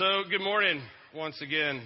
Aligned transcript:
So, 0.00 0.22
good 0.30 0.40
morning 0.40 0.80
once 1.14 1.42
again. 1.42 1.82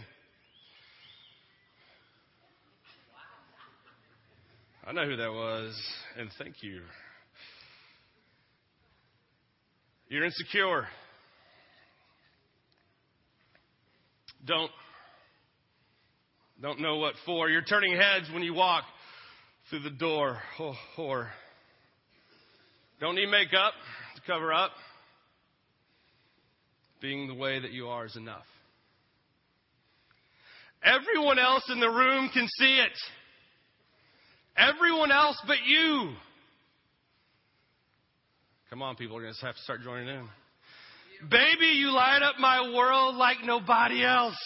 I 4.86 4.92
know 4.92 5.04
who 5.04 5.16
that 5.16 5.32
was, 5.32 5.76
and 6.16 6.30
thank 6.38 6.62
you. 6.62 6.82
You're 10.08 10.24
insecure. 10.24 10.86
Don't 14.46 14.70
don't 16.62 16.80
know 16.80 16.98
what 16.98 17.14
for. 17.26 17.50
You're 17.50 17.62
turning 17.62 17.96
heads 17.96 18.30
when 18.32 18.44
you 18.44 18.54
walk 18.54 18.84
through 19.70 19.80
the 19.80 19.90
door. 19.90 20.38
Oh, 20.60 20.76
or 20.98 21.30
don't 23.00 23.16
need 23.16 23.28
makeup 23.28 23.72
to 24.14 24.22
cover 24.24 24.52
up. 24.52 24.70
Being 27.04 27.28
the 27.28 27.34
way 27.34 27.60
that 27.60 27.72
you 27.72 27.88
are 27.88 28.06
is 28.06 28.16
enough. 28.16 28.46
Everyone 30.82 31.38
else 31.38 31.64
in 31.68 31.78
the 31.78 31.90
room 31.90 32.30
can 32.32 32.48
see 32.58 32.78
it. 32.78 32.92
Everyone 34.56 35.12
else 35.12 35.38
but 35.46 35.58
you. 35.66 36.14
Come 38.70 38.80
on, 38.80 38.96
people, 38.96 39.16
we're 39.16 39.24
going 39.24 39.34
to 39.38 39.44
have 39.44 39.54
to 39.54 39.60
start 39.60 39.82
joining 39.82 40.08
in. 40.08 40.26
Baby, 41.30 41.74
you 41.76 41.90
light 41.92 42.22
up 42.22 42.36
my 42.38 42.72
world 42.74 43.16
like 43.16 43.36
nobody 43.44 44.02
else. 44.02 44.38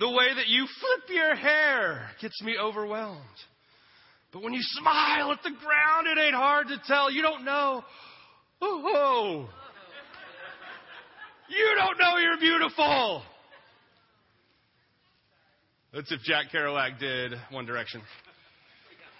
The 0.00 0.10
way 0.10 0.34
that 0.36 0.48
you 0.48 0.66
flip 0.66 1.16
your 1.16 1.34
hair 1.34 2.10
gets 2.20 2.42
me 2.42 2.56
overwhelmed. 2.60 3.22
But 4.34 4.42
when 4.42 4.52
you 4.52 4.60
smile 4.62 5.32
at 5.32 5.42
the 5.42 5.52
ground, 5.52 6.08
it 6.08 6.20
ain't 6.20 6.34
hard 6.34 6.68
to 6.68 6.76
tell. 6.86 7.10
You 7.10 7.22
don't 7.22 7.46
know. 7.46 7.82
Oh, 8.60 8.82
oh. 8.86 9.67
You 11.48 11.74
don't 11.78 11.98
know 11.98 12.18
you're 12.18 12.38
beautiful. 12.38 13.22
That's 15.92 16.12
if 16.12 16.20
Jack 16.20 16.46
Kerouac 16.52 16.98
did 16.98 17.32
One 17.50 17.64
Direction. 17.64 18.02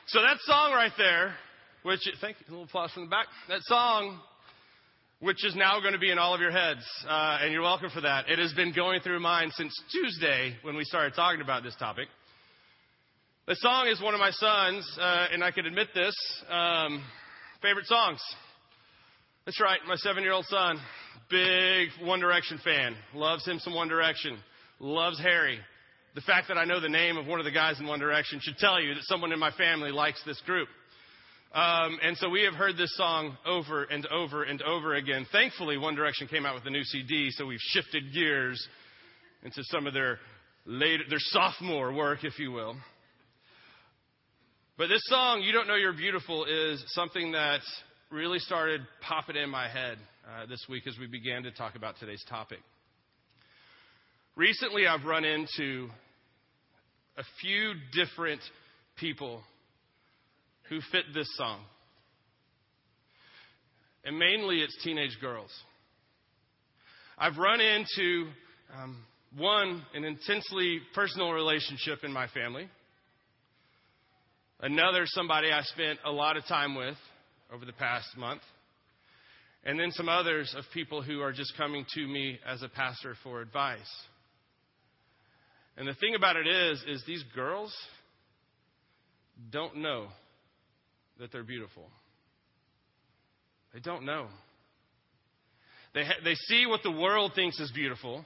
So 0.09 0.21
that 0.21 0.37
song 0.41 0.73
right 0.73 0.93
there, 0.99 1.35
which, 1.83 2.01
thank 2.21 2.37
you, 2.41 2.47
a 2.49 2.51
little 2.51 2.65
applause 2.65 2.93
from 2.93 3.05
the 3.05 3.11
back. 3.11 3.27
That 3.49 3.61
song, 3.63 4.21
which 5.21 5.45
is 5.45 5.57
now 5.57 5.81
going 5.81 5.95
to 5.95 5.99
be 5.99 6.11
in 6.11 6.19
all 6.19 6.35
of 6.35 6.41
your 6.41 6.51
heads, 6.51 6.85
uh, 7.09 7.39
and 7.41 7.53
you're 7.53 7.63
welcome 7.63 7.91
for 7.91 8.03
that. 8.03 8.29
It 8.29 8.39
has 8.39 8.53
been 8.53 8.73
going 8.75 9.01
through 9.01 9.21
mine 9.21 9.51
since 9.55 9.75
Tuesday 9.91 10.57
when 10.63 10.77
we 10.77 10.85
started 10.85 11.15
talking 11.15 11.41
about 11.41 11.63
this 11.63 11.75
topic. 11.77 12.09
The 13.47 13.57
song 13.57 13.89
is 13.89 14.01
one 14.03 14.13
of 14.13 14.21
my 14.21 14.31
sons, 14.31 14.99
uh, 15.01 15.27
and 15.33 15.43
I 15.43 15.51
can 15.51 15.65
admit 15.65 15.89
this, 15.95 16.15
um, 16.51 17.03
favorite 17.63 17.87
songs. 17.87 18.21
That's 19.47 19.61
right, 19.61 19.79
my 19.87 19.97
seven 19.97 20.23
year 20.23 20.33
old 20.33 20.45
son, 20.45 20.79
big 21.31 21.89
One 22.03 22.21
Direction 22.21 22.61
fan, 22.65 22.97
loves 23.15 23.47
him 23.47 23.59
some 23.59 23.75
One 23.75 23.89
Direction, 23.89 24.39
loves 24.81 25.21
Harry. 25.21 25.59
The 26.15 26.21
fact 26.23 26.49
that 26.49 26.59
I 26.59 26.65
know 26.65 26.81
the 26.81 26.89
name 26.89 27.17
of 27.17 27.27
one 27.27 27.39
of 27.39 27.45
the 27.45 27.53
guys 27.53 27.79
in 27.79 27.87
One 27.87 28.01
Direction 28.01 28.41
should 28.43 28.57
tell 28.59 28.81
you 28.81 28.95
that 28.95 29.05
someone 29.05 29.33
in 29.33 29.39
my 29.39 29.53
family 29.53 29.91
likes 29.91 30.23
this 30.25 30.41
group. 30.47 30.69
Um, 31.53 31.99
and 32.03 32.17
so 32.19 32.29
we 32.29 32.43
have 32.43 32.55
heard 32.55 32.77
this 32.77 32.95
song 32.97 33.37
over 33.47 33.85
and 33.85 34.07
over 34.07 34.43
and 34.43 34.61
over 34.63 34.95
again. 34.95 35.27
Thankfully, 35.33 35.79
One 35.79 35.95
Direction 35.95 36.29
came 36.29 36.45
out 36.45 36.55
with 36.55 36.67
a 36.67 36.71
new 36.71 36.85
CD, 36.85 37.31
so 37.31 37.47
we've 37.47 37.61
shifted 37.61 38.13
gears 38.13 38.67
into 39.43 39.63
some 39.65 39.87
of 39.87 39.95
their 39.95 40.19
later, 40.67 41.05
their 41.09 41.19
sophomore 41.21 41.93
work, 41.93 42.25
if 42.25 42.39
you 42.39 42.53
will. 42.53 42.77
But 44.77 44.89
this 44.89 45.03
song, 45.05 45.43
You 45.43 45.53
Don't 45.53 45.67
Know 45.67 45.75
You're 45.75 45.93
Beautiful, 45.93 46.45
is 46.45 46.83
something 46.89 47.33
that 47.33 47.61
really 48.11 48.39
started 48.39 48.83
popping 49.01 49.37
in 49.37 49.51
my 49.51 49.69
head 49.69 49.99
uh, 50.29 50.47
this 50.47 50.65
week 50.69 50.87
as 50.87 50.95
we 50.99 51.07
began 51.07 51.43
to 51.43 51.51
talk 51.51 51.75
about 51.75 51.99
today's 51.99 52.23
topic. 52.29 52.59
Recently, 54.37 54.87
I've 54.87 55.05
run 55.05 55.25
into 55.25 55.89
a 57.17 57.23
few 57.41 57.73
different 57.95 58.41
people 58.97 59.41
who 60.69 60.81
fit 60.93 61.05
this 61.15 61.29
song. 61.37 61.61
And 64.05 64.19
mainly 64.19 64.61
it's 64.61 64.77
teenage 64.85 65.17
girls. 65.21 65.51
I've 67.17 67.39
run 67.39 67.61
into 67.61 68.29
um, 68.77 69.03
one, 69.37 69.83
an 69.95 70.05
intensely 70.05 70.81
personal 70.95 71.33
relationship 71.33 72.05
in 72.05 72.13
my 72.13 72.29
family. 72.29 72.69
Another, 74.61 75.05
somebody 75.07 75.51
I 75.51 75.63
spent 75.63 75.99
a 76.05 76.13
lot 76.13 76.37
of 76.37 76.47
time 76.47 76.75
with 76.75 76.97
over 77.53 77.65
the 77.65 77.73
past 77.73 78.09
month. 78.17 78.43
And 79.65 79.79
then 79.79 79.91
some 79.91 80.09
others 80.09 80.55
of 80.57 80.65
people 80.73 81.03
who 81.03 81.21
are 81.21 81.33
just 81.33 81.57
coming 81.57 81.85
to 81.95 82.07
me 82.07 82.39
as 82.47 82.63
a 82.63 82.69
pastor 82.69 83.15
for 83.23 83.41
advice. 83.41 83.79
And 85.77 85.87
the 85.87 85.95
thing 85.95 86.15
about 86.15 86.37
it 86.37 86.47
is, 86.47 86.83
is 86.89 87.05
these 87.07 87.25
girls 87.35 87.75
don't 89.51 89.77
know 89.77 90.09
that 91.21 91.33
they're 91.33 91.45
beautiful. 91.45 91.89
They 93.75 93.81
don't 93.81 94.05
know. 94.05 94.27
They, 95.95 96.05
ha- 96.05 96.21
they 96.25 96.35
see 96.35 96.67
what 96.67 96.83
the 96.83 96.91
world 96.91 97.33
thinks 97.35 97.59
is 97.61 97.71
beautiful. 97.73 98.25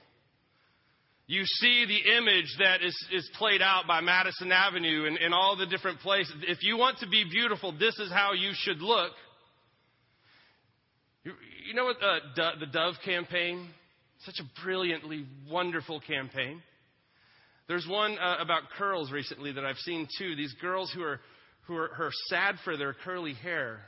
You 1.27 1.43
see 1.45 1.85
the 1.85 2.17
image 2.17 2.55
that 2.59 2.83
is, 2.83 2.95
is 3.11 3.29
played 3.37 3.61
out 3.61 3.87
by 3.87 4.01
Madison 4.01 4.51
Avenue 4.51 5.05
and, 5.07 5.17
and 5.17 5.33
all 5.33 5.55
the 5.55 5.65
different 5.65 5.99
places. 5.99 6.33
If 6.47 6.63
you 6.63 6.77
want 6.77 6.99
to 6.99 7.07
be 7.07 7.23
beautiful, 7.29 7.71
this 7.71 7.97
is 7.99 8.11
how 8.11 8.33
you 8.33 8.51
should 8.53 8.81
look. 8.81 9.11
You, 11.23 11.33
you 11.67 11.73
know 11.73 11.85
what 11.85 11.97
uh, 12.01 12.51
the 12.59 12.65
Dove 12.65 12.95
campaign? 13.05 13.69
Such 14.25 14.39
a 14.39 14.61
brilliantly 14.63 15.25
wonderful 15.49 15.99
campaign. 16.01 16.61
There's 17.67 17.87
one 17.87 18.17
uh, 18.17 18.37
about 18.39 18.63
curls 18.77 19.11
recently 19.11 19.53
that 19.53 19.65
I've 19.65 19.77
seen 19.77 20.07
too. 20.17 20.35
These 20.35 20.53
girls 20.61 20.91
who 20.93 21.01
are 21.03 21.19
who 21.67 21.77
are, 21.77 21.91
who 21.95 22.03
are 22.03 22.11
sad 22.27 22.55
for 22.63 22.75
their 22.75 22.93
curly 22.93 23.33
hair. 23.33 23.79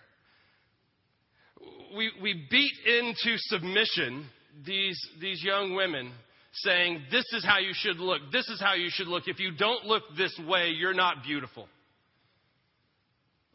We 1.96 2.12
we 2.22 2.48
beat 2.50 2.74
into 2.86 3.38
submission 3.38 4.28
these 4.66 5.00
these 5.20 5.44
young 5.44 5.76
women 5.76 6.12
saying, 6.56 7.02
This 7.12 7.26
is 7.34 7.46
how 7.46 7.60
you 7.60 7.72
should 7.74 7.98
look. 7.98 8.22
This 8.32 8.48
is 8.48 8.60
how 8.60 8.74
you 8.74 8.90
should 8.90 9.08
look. 9.08 9.24
If 9.28 9.40
you 9.40 9.52
don't 9.52 9.86
look 9.86 10.04
this 10.18 10.38
way, 10.48 10.70
you're 10.70 10.94
not 10.94 11.24
beautiful. 11.24 11.68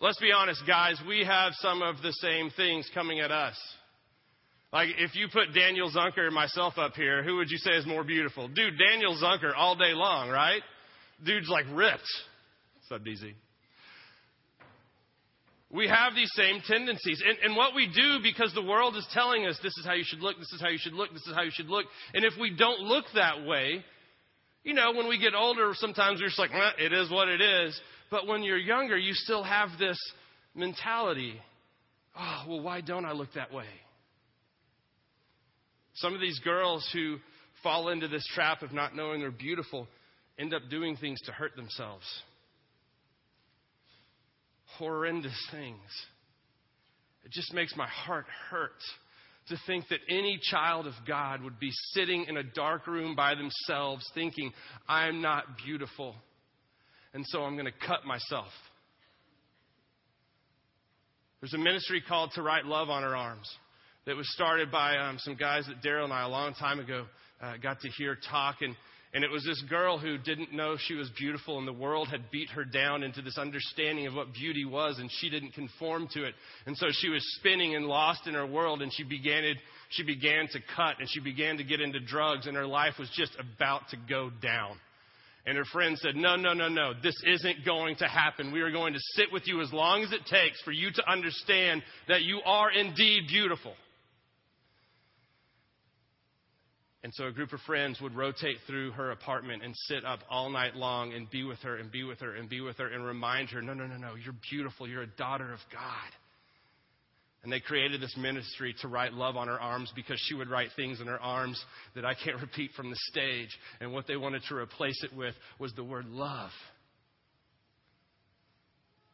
Let's 0.02 0.18
be 0.18 0.32
honest, 0.32 0.62
guys, 0.66 0.98
we 1.06 1.24
have 1.26 1.52
some 1.56 1.82
of 1.82 2.00
the 2.00 2.12
same 2.12 2.50
things 2.56 2.88
coming 2.94 3.20
at 3.20 3.30
us. 3.30 3.54
Like, 4.72 4.88
if 4.96 5.14
you 5.14 5.28
put 5.30 5.52
Daniel 5.54 5.90
Zunker 5.90 6.24
and 6.24 6.34
myself 6.34 6.78
up 6.78 6.94
here, 6.94 7.22
who 7.22 7.36
would 7.36 7.50
you 7.50 7.58
say 7.58 7.72
is 7.72 7.86
more 7.86 8.02
beautiful? 8.02 8.48
Dude, 8.48 8.78
Daniel 8.78 9.14
Zunker 9.22 9.52
all 9.54 9.76
day 9.76 9.92
long, 9.92 10.30
right? 10.30 10.62
Dude's 11.22 11.50
like 11.50 11.66
ripped. 11.72 12.08
Up, 12.90 13.02
DZ? 13.04 13.34
We 15.70 15.86
have 15.86 16.16
these 16.16 16.30
same 16.34 16.60
tendencies. 16.66 17.22
And, 17.24 17.38
and 17.44 17.56
what 17.56 17.74
we 17.76 17.86
do, 17.86 18.18
because 18.20 18.52
the 18.52 18.64
world 18.64 18.96
is 18.96 19.06
telling 19.12 19.46
us 19.46 19.56
this 19.62 19.76
is 19.78 19.86
how 19.86 19.94
you 19.94 20.02
should 20.04 20.18
look, 20.20 20.38
this 20.38 20.52
is 20.52 20.60
how 20.60 20.70
you 20.70 20.78
should 20.80 20.94
look, 20.94 21.12
this 21.12 21.22
is 21.22 21.34
how 21.34 21.42
you 21.42 21.52
should 21.52 21.68
look. 21.68 21.86
And 22.14 22.24
if 22.24 22.32
we 22.40 22.52
don't 22.56 22.80
look 22.80 23.04
that 23.14 23.44
way, 23.44 23.84
you 24.64 24.74
know, 24.74 24.92
when 24.92 25.08
we 25.08 25.18
get 25.18 25.34
older, 25.34 25.70
sometimes 25.74 26.20
we're 26.20 26.28
just 26.28 26.38
like, 26.38 26.50
it 26.78 26.92
is 26.92 27.10
what 27.10 27.28
it 27.28 27.40
is. 27.40 27.80
But 28.10 28.26
when 28.26 28.42
you're 28.42 28.58
younger, 28.58 28.96
you 28.96 29.14
still 29.14 29.42
have 29.42 29.70
this 29.78 29.98
mentality. 30.54 31.34
Oh, 32.18 32.44
well, 32.48 32.60
why 32.60 32.80
don't 32.80 33.04
I 33.04 33.12
look 33.12 33.32
that 33.34 33.52
way? 33.52 33.66
Some 35.94 36.14
of 36.14 36.20
these 36.20 36.38
girls 36.40 36.88
who 36.92 37.18
fall 37.62 37.90
into 37.90 38.08
this 38.08 38.26
trap 38.34 38.62
of 38.62 38.72
not 38.72 38.96
knowing 38.96 39.20
they're 39.20 39.30
beautiful 39.30 39.86
end 40.38 40.54
up 40.54 40.62
doing 40.70 40.96
things 40.96 41.20
to 41.22 41.32
hurt 41.32 41.54
themselves 41.56 42.04
horrendous 44.78 45.36
things. 45.50 45.78
It 47.24 47.32
just 47.32 47.52
makes 47.52 47.76
my 47.76 47.86
heart 47.86 48.26
hurt 48.50 48.80
to 49.48 49.56
think 49.66 49.88
that 49.88 50.00
any 50.08 50.38
child 50.50 50.86
of 50.86 50.94
God 51.06 51.42
would 51.42 51.58
be 51.58 51.70
sitting 51.92 52.24
in 52.28 52.36
a 52.36 52.42
dark 52.42 52.86
room 52.86 53.14
by 53.14 53.34
themselves 53.34 54.08
thinking, 54.14 54.52
I'm 54.88 55.20
not 55.20 55.44
beautiful, 55.64 56.14
and 57.14 57.24
so 57.26 57.42
I'm 57.42 57.54
going 57.54 57.66
to 57.66 57.86
cut 57.86 58.04
myself. 58.04 58.48
There's 61.40 61.54
a 61.54 61.58
ministry 61.58 62.02
called 62.06 62.32
To 62.34 62.42
Write 62.42 62.66
Love 62.66 62.90
on 62.90 63.02
Her 63.02 63.16
Arms 63.16 63.50
that 64.06 64.16
was 64.16 64.30
started 64.34 64.70
by 64.70 64.96
um, 64.98 65.18
some 65.18 65.36
guys 65.36 65.66
that 65.66 65.82
Daryl 65.86 66.04
and 66.04 66.12
I 66.12 66.24
a 66.24 66.28
long 66.28 66.54
time 66.54 66.80
ago 66.80 67.06
uh, 67.40 67.54
got 67.62 67.80
to 67.80 67.88
hear 67.88 68.16
talk. 68.30 68.56
And 68.60 68.76
and 69.12 69.24
it 69.24 69.30
was 69.30 69.44
this 69.44 69.60
girl 69.68 69.98
who 69.98 70.18
didn't 70.18 70.52
know 70.52 70.76
she 70.78 70.94
was 70.94 71.10
beautiful, 71.18 71.58
and 71.58 71.66
the 71.66 71.72
world 71.72 72.08
had 72.08 72.30
beat 72.30 72.48
her 72.50 72.64
down 72.64 73.02
into 73.02 73.22
this 73.22 73.38
understanding 73.38 74.06
of 74.06 74.14
what 74.14 74.32
beauty 74.32 74.64
was, 74.64 75.00
and 75.00 75.10
she 75.10 75.28
didn't 75.28 75.52
conform 75.52 76.06
to 76.12 76.24
it. 76.24 76.34
And 76.66 76.76
so 76.76 76.86
she 76.92 77.08
was 77.08 77.20
spinning 77.38 77.74
and 77.74 77.86
lost 77.86 78.28
in 78.28 78.34
her 78.34 78.46
world, 78.46 78.82
and 78.82 78.92
she 78.92 79.02
began, 79.02 79.42
it, 79.42 79.56
she 79.88 80.04
began 80.04 80.46
to 80.52 80.60
cut, 80.76 81.00
and 81.00 81.08
she 81.08 81.18
began 81.18 81.56
to 81.56 81.64
get 81.64 81.80
into 81.80 81.98
drugs, 81.98 82.46
and 82.46 82.56
her 82.56 82.66
life 82.66 82.94
was 83.00 83.10
just 83.16 83.32
about 83.40 83.88
to 83.90 83.96
go 84.08 84.30
down. 84.40 84.76
And 85.46 85.56
her 85.56 85.64
friend 85.64 85.96
said, 85.98 86.16
No, 86.16 86.36
no, 86.36 86.52
no, 86.52 86.68
no, 86.68 86.92
this 87.02 87.16
isn't 87.26 87.64
going 87.64 87.96
to 87.96 88.06
happen. 88.06 88.52
We 88.52 88.60
are 88.60 88.70
going 88.70 88.92
to 88.92 89.00
sit 89.14 89.32
with 89.32 89.46
you 89.46 89.62
as 89.62 89.72
long 89.72 90.02
as 90.02 90.12
it 90.12 90.26
takes 90.26 90.60
for 90.62 90.72
you 90.72 90.90
to 90.92 91.10
understand 91.10 91.82
that 92.08 92.22
you 92.22 92.40
are 92.44 92.70
indeed 92.70 93.22
beautiful. 93.28 93.74
And 97.02 97.14
so 97.14 97.26
a 97.26 97.32
group 97.32 97.54
of 97.54 97.60
friends 97.60 97.98
would 98.02 98.14
rotate 98.14 98.58
through 98.66 98.92
her 98.92 99.10
apartment 99.10 99.64
and 99.64 99.74
sit 99.88 100.04
up 100.04 100.20
all 100.28 100.50
night 100.50 100.76
long 100.76 101.14
and 101.14 101.30
be 101.30 101.44
with 101.44 101.58
her 101.60 101.76
and 101.76 101.90
be 101.90 102.04
with 102.04 102.20
her 102.20 102.34
and 102.36 102.46
be 102.48 102.60
with 102.60 102.76
her 102.76 102.88
and 102.88 103.04
remind 103.04 103.48
her, 103.50 103.62
no, 103.62 103.72
no, 103.72 103.86
no, 103.86 103.96
no, 103.96 104.16
you're 104.16 104.34
beautiful. 104.50 104.86
You're 104.86 105.02
a 105.02 105.16
daughter 105.16 105.50
of 105.50 105.60
God. 105.72 105.80
And 107.42 107.50
they 107.50 107.60
created 107.60 108.02
this 108.02 108.14
ministry 108.18 108.74
to 108.82 108.88
write 108.88 109.14
love 109.14 109.36
on 109.36 109.48
her 109.48 109.58
arms 109.58 109.90
because 109.96 110.20
she 110.26 110.34
would 110.34 110.50
write 110.50 110.68
things 110.76 111.00
in 111.00 111.06
her 111.06 111.20
arms 111.20 111.62
that 111.94 112.04
I 112.04 112.12
can't 112.14 112.40
repeat 112.40 112.72
from 112.76 112.90
the 112.90 112.98
stage. 113.10 113.48
And 113.80 113.92
what 113.92 114.06
they 114.06 114.16
wanted 114.16 114.42
to 114.48 114.56
replace 114.56 115.02
it 115.02 115.16
with 115.16 115.34
was 115.58 115.72
the 115.72 115.84
word 115.84 116.06
love. 116.06 116.50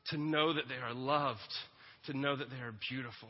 To 0.09 0.19
know 0.19 0.53
that 0.55 0.69
they 0.69 0.77
are 0.77 0.95
loved, 0.95 1.41
to 2.07 2.17
know 2.17 2.37
that 2.37 2.51
they 2.51 2.57
are 2.57 2.75
beautiful. 2.89 3.29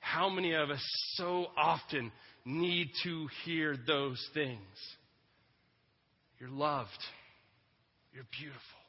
How 0.00 0.28
many 0.28 0.52
of 0.54 0.70
us 0.70 0.82
so 1.14 1.46
often 1.56 2.12
need 2.44 2.88
to 3.04 3.26
hear 3.44 3.76
those 3.86 4.22
things? 4.34 4.58
You're 6.38 6.50
loved. 6.50 6.90
You're 8.12 8.26
beautiful. 8.38 8.83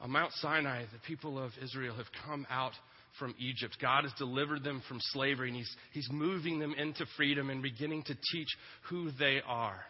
On 0.00 0.10
Mount 0.10 0.32
Sinai, 0.34 0.84
the 0.92 0.98
people 1.06 1.38
of 1.38 1.52
Israel 1.62 1.94
have 1.96 2.06
come 2.26 2.46
out 2.50 2.72
from 3.18 3.34
Egypt. 3.38 3.76
God 3.82 4.04
has 4.04 4.12
delivered 4.16 4.64
them 4.64 4.82
from 4.88 4.98
slavery, 5.00 5.48
and 5.48 5.56
He's, 5.56 5.76
he's 5.92 6.08
moving 6.10 6.58
them 6.58 6.74
into 6.78 7.04
freedom 7.16 7.50
and 7.50 7.62
beginning 7.62 8.02
to 8.04 8.14
teach 8.32 8.48
who 8.88 9.10
they 9.18 9.40
are. 9.46 9.80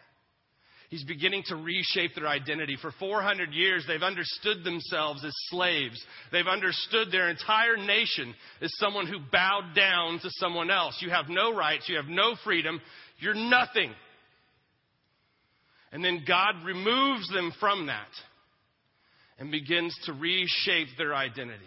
He's 0.89 1.05
beginning 1.05 1.43
to 1.45 1.55
reshape 1.55 2.15
their 2.15 2.27
identity. 2.27 2.75
For 2.81 2.91
400 2.99 3.53
years, 3.53 3.85
they've 3.87 4.03
understood 4.03 4.65
themselves 4.65 5.23
as 5.23 5.31
slaves. 5.47 6.03
They've 6.33 6.45
understood 6.45 7.07
their 7.09 7.29
entire 7.29 7.77
nation 7.77 8.35
as 8.61 8.69
someone 8.75 9.07
who 9.07 9.19
bowed 9.31 9.73
down 9.73 10.19
to 10.19 10.29
someone 10.31 10.69
else. 10.69 10.97
You 10.99 11.09
have 11.09 11.29
no 11.29 11.55
rights. 11.55 11.87
You 11.87 11.95
have 11.95 12.09
no 12.09 12.35
freedom. 12.43 12.81
You're 13.19 13.35
nothing. 13.35 13.93
And 15.93 16.03
then 16.03 16.25
God 16.27 16.55
removes 16.65 17.29
them 17.29 17.53
from 17.61 17.85
that 17.85 18.09
and 19.39 19.51
begins 19.51 19.97
to 20.05 20.13
reshape 20.13 20.89
their 20.97 21.15
identity. 21.15 21.63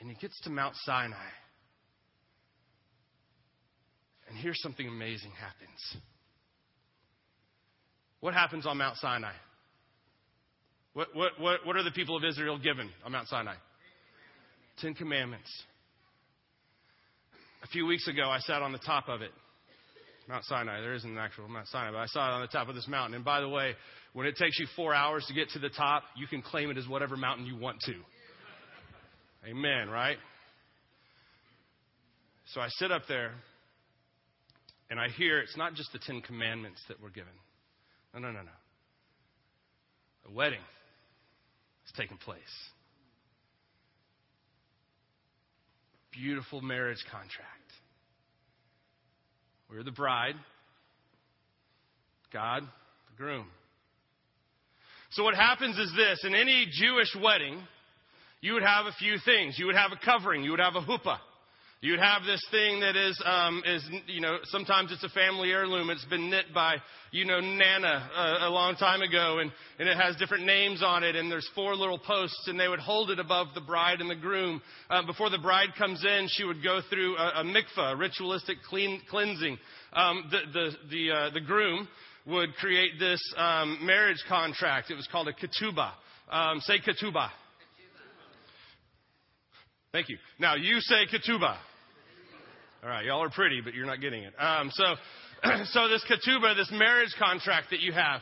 And 0.00 0.10
he 0.10 0.16
gets 0.16 0.38
to 0.42 0.50
Mount 0.50 0.74
Sinai. 0.84 1.16
And 4.28 4.38
here's 4.38 4.60
something 4.60 4.86
amazing 4.86 5.30
happens. 5.30 5.96
What 8.20 8.34
happens 8.34 8.66
on 8.66 8.78
Mount 8.78 8.96
Sinai? 8.96 9.32
What, 10.94 11.08
what, 11.14 11.32
what, 11.38 11.66
what 11.66 11.76
are 11.76 11.82
the 11.82 11.90
people 11.90 12.16
of 12.16 12.24
Israel 12.24 12.58
given 12.58 12.90
on 13.04 13.12
Mount 13.12 13.28
Sinai? 13.28 13.54
Ten 14.78 14.94
Commandments. 14.94 15.50
A 17.62 17.66
few 17.68 17.86
weeks 17.86 18.08
ago, 18.08 18.28
I 18.28 18.38
sat 18.40 18.62
on 18.62 18.72
the 18.72 18.78
top 18.78 19.08
of 19.08 19.22
it. 19.22 19.30
Mount 20.28 20.44
Sinai. 20.44 20.80
There 20.80 20.94
isn't 20.94 21.10
an 21.10 21.18
actual 21.18 21.48
Mount 21.48 21.68
Sinai, 21.68 21.92
but 21.92 21.98
I 21.98 22.06
saw 22.06 22.30
it 22.30 22.34
on 22.34 22.40
the 22.40 22.48
top 22.48 22.68
of 22.68 22.74
this 22.74 22.88
mountain. 22.88 23.14
And 23.14 23.24
by 23.24 23.40
the 23.40 23.48
way, 23.48 23.74
when 24.16 24.26
it 24.26 24.34
takes 24.34 24.58
you 24.58 24.66
four 24.74 24.94
hours 24.94 25.26
to 25.28 25.34
get 25.34 25.50
to 25.50 25.58
the 25.58 25.68
top, 25.68 26.02
you 26.16 26.26
can 26.26 26.40
claim 26.40 26.70
it 26.70 26.78
as 26.78 26.88
whatever 26.88 27.18
mountain 27.18 27.44
you 27.44 27.54
want 27.54 27.78
to. 27.82 27.92
Amen, 29.46 29.90
right? 29.90 30.16
So 32.46 32.62
I 32.62 32.68
sit 32.78 32.90
up 32.90 33.02
there 33.10 33.32
and 34.88 34.98
I 34.98 35.08
hear 35.08 35.40
it's 35.40 35.58
not 35.58 35.74
just 35.74 35.92
the 35.92 35.98
Ten 35.98 36.22
Commandments 36.22 36.80
that 36.88 36.98
were 36.98 37.10
given. 37.10 37.32
No, 38.14 38.20
no, 38.20 38.28
no, 38.28 38.40
no. 38.40 40.30
A 40.30 40.32
wedding 40.32 40.60
is 41.84 41.92
taking 41.94 42.16
place. 42.16 42.40
Beautiful 46.10 46.62
marriage 46.62 47.04
contract. 47.12 47.70
We're 49.68 49.82
the 49.82 49.92
bride, 49.92 50.36
God, 52.32 52.62
the 52.62 53.22
groom. 53.22 53.48
So, 55.16 55.24
what 55.24 55.34
happens 55.34 55.78
is 55.78 55.90
this 55.96 56.24
in 56.24 56.34
any 56.34 56.66
Jewish 56.70 57.16
wedding, 57.22 57.58
you 58.42 58.52
would 58.52 58.62
have 58.62 58.84
a 58.84 58.92
few 58.98 59.16
things. 59.24 59.58
You 59.58 59.64
would 59.64 59.74
have 59.74 59.90
a 59.90 60.04
covering, 60.04 60.42
you 60.42 60.50
would 60.50 60.60
have 60.60 60.74
a 60.74 60.82
huppah. 60.82 61.16
You'd 61.80 62.00
have 62.00 62.24
this 62.24 62.42
thing 62.50 62.80
that 62.80 62.96
is, 62.96 63.18
um, 63.24 63.62
is, 63.64 63.88
you 64.08 64.20
know, 64.20 64.36
sometimes 64.44 64.92
it's 64.92 65.04
a 65.04 65.08
family 65.08 65.50
heirloom. 65.50 65.88
It's 65.88 66.04
been 66.06 66.28
knit 66.28 66.46
by, 66.54 66.76
you 67.12 67.24
know, 67.24 67.40
Nana 67.40 68.10
uh, 68.14 68.48
a 68.48 68.50
long 68.50 68.76
time 68.76 69.00
ago, 69.00 69.38
and, 69.38 69.50
and 69.78 69.88
it 69.88 69.96
has 69.96 70.16
different 70.16 70.44
names 70.44 70.82
on 70.82 71.02
it, 71.02 71.16
and 71.16 71.30
there's 71.30 71.48
four 71.54 71.74
little 71.76 71.98
posts, 71.98 72.44
and 72.48 72.60
they 72.60 72.68
would 72.68 72.80
hold 72.80 73.10
it 73.10 73.18
above 73.18 73.48
the 73.54 73.60
bride 73.62 74.02
and 74.02 74.10
the 74.10 74.16
groom. 74.16 74.60
Uh, 74.90 75.06
before 75.06 75.30
the 75.30 75.38
bride 75.38 75.68
comes 75.78 76.04
in, 76.04 76.28
she 76.30 76.44
would 76.44 76.62
go 76.62 76.80
through 76.90 77.16
a, 77.16 77.40
a 77.40 77.44
mikvah, 77.44 77.92
a 77.92 77.96
ritualistic 77.96 78.56
clean, 78.68 79.00
cleansing. 79.08 79.56
Um, 79.94 80.30
the 80.30 80.38
the 80.52 80.70
the, 80.90 81.10
uh, 81.10 81.30
the 81.30 81.40
groom 81.40 81.88
would 82.26 82.54
create 82.56 82.98
this 82.98 83.20
um, 83.36 83.78
marriage 83.82 84.22
contract. 84.28 84.90
It 84.90 84.94
was 84.94 85.08
called 85.10 85.28
a 85.28 85.32
ketubah. 85.32 85.92
Um, 86.30 86.60
say 86.60 86.78
ketubah. 86.78 87.28
Thank 89.92 90.08
you. 90.08 90.18
Now 90.38 90.56
you 90.56 90.80
say 90.80 91.06
ketubah. 91.06 91.56
All 92.82 92.90
right, 92.90 93.04
y'all 93.04 93.22
are 93.22 93.30
pretty, 93.30 93.60
but 93.62 93.74
you're 93.74 93.86
not 93.86 94.00
getting 94.00 94.22
it. 94.22 94.34
Um, 94.38 94.70
so, 94.72 94.84
so 95.64 95.88
this 95.88 96.04
ketubah, 96.04 96.54
this 96.54 96.70
marriage 96.70 97.14
contract 97.18 97.70
that 97.70 97.80
you 97.80 97.92
have, 97.92 98.20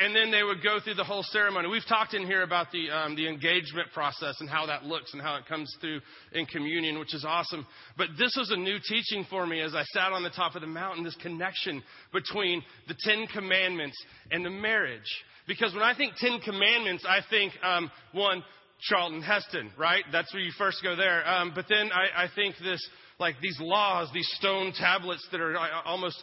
and 0.00 0.14
then 0.14 0.30
they 0.30 0.42
would 0.42 0.62
go 0.62 0.78
through 0.80 0.94
the 0.94 1.04
whole 1.04 1.24
ceremony. 1.24 1.68
We've 1.68 1.86
talked 1.88 2.14
in 2.14 2.26
here 2.26 2.42
about 2.42 2.70
the 2.70 2.90
um, 2.90 3.16
the 3.16 3.28
engagement 3.28 3.88
process 3.92 4.36
and 4.40 4.48
how 4.48 4.66
that 4.66 4.84
looks 4.84 5.12
and 5.12 5.22
how 5.22 5.36
it 5.36 5.46
comes 5.46 5.74
through 5.80 6.00
in 6.32 6.46
communion, 6.46 6.98
which 6.98 7.14
is 7.14 7.24
awesome. 7.24 7.66
But 7.96 8.08
this 8.18 8.34
was 8.36 8.50
a 8.50 8.56
new 8.56 8.78
teaching 8.88 9.26
for 9.28 9.46
me 9.46 9.60
as 9.60 9.74
I 9.74 9.82
sat 9.84 10.12
on 10.12 10.22
the 10.22 10.30
top 10.30 10.54
of 10.54 10.60
the 10.60 10.68
mountain. 10.68 11.04
This 11.04 11.16
connection 11.16 11.82
between 12.12 12.62
the 12.88 12.96
Ten 13.00 13.26
Commandments 13.26 13.96
and 14.30 14.44
the 14.44 14.50
marriage. 14.50 15.24
Because 15.46 15.72
when 15.74 15.82
I 15.82 15.96
think 15.96 16.14
Ten 16.16 16.40
Commandments, 16.40 17.04
I 17.08 17.20
think 17.30 17.52
um, 17.62 17.90
one 18.12 18.42
Charlton 18.80 19.22
Heston, 19.22 19.70
right? 19.78 20.04
That's 20.12 20.32
where 20.34 20.42
you 20.42 20.52
first 20.58 20.82
go 20.82 20.96
there. 20.96 21.26
Um, 21.26 21.52
but 21.54 21.66
then 21.68 21.90
I, 21.92 22.24
I 22.24 22.28
think 22.34 22.56
this, 22.62 22.86
like 23.18 23.36
these 23.40 23.58
laws, 23.60 24.10
these 24.12 24.28
stone 24.38 24.72
tablets 24.78 25.26
that 25.32 25.40
are 25.40 25.56
uh, 25.56 25.82
almost 25.84 26.22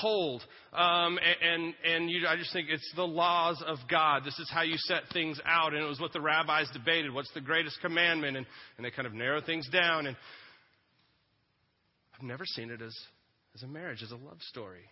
cold. 0.00 0.42
Um, 0.72 1.18
and 1.42 1.74
and 1.84 2.10
you, 2.10 2.26
I 2.26 2.36
just 2.36 2.52
think 2.52 2.68
it's 2.70 2.90
the 2.96 3.06
laws 3.06 3.62
of 3.66 3.78
God. 3.90 4.24
This 4.24 4.38
is 4.38 4.50
how 4.52 4.62
you 4.62 4.76
set 4.76 5.02
things 5.12 5.40
out. 5.44 5.74
And 5.74 5.82
it 5.82 5.88
was 5.88 6.00
what 6.00 6.12
the 6.12 6.20
rabbis 6.20 6.68
debated. 6.72 7.12
What's 7.12 7.32
the 7.34 7.40
greatest 7.40 7.80
commandment? 7.80 8.36
And, 8.36 8.46
and 8.76 8.84
they 8.84 8.90
kind 8.90 9.06
of 9.06 9.14
narrow 9.14 9.40
things 9.40 9.68
down. 9.70 10.06
And 10.06 10.16
I've 12.14 12.26
never 12.26 12.44
seen 12.44 12.70
it 12.70 12.80
as, 12.80 12.96
as 13.54 13.62
a 13.62 13.66
marriage, 13.66 14.02
as 14.02 14.10
a 14.10 14.16
love 14.16 14.40
story. 14.48 14.84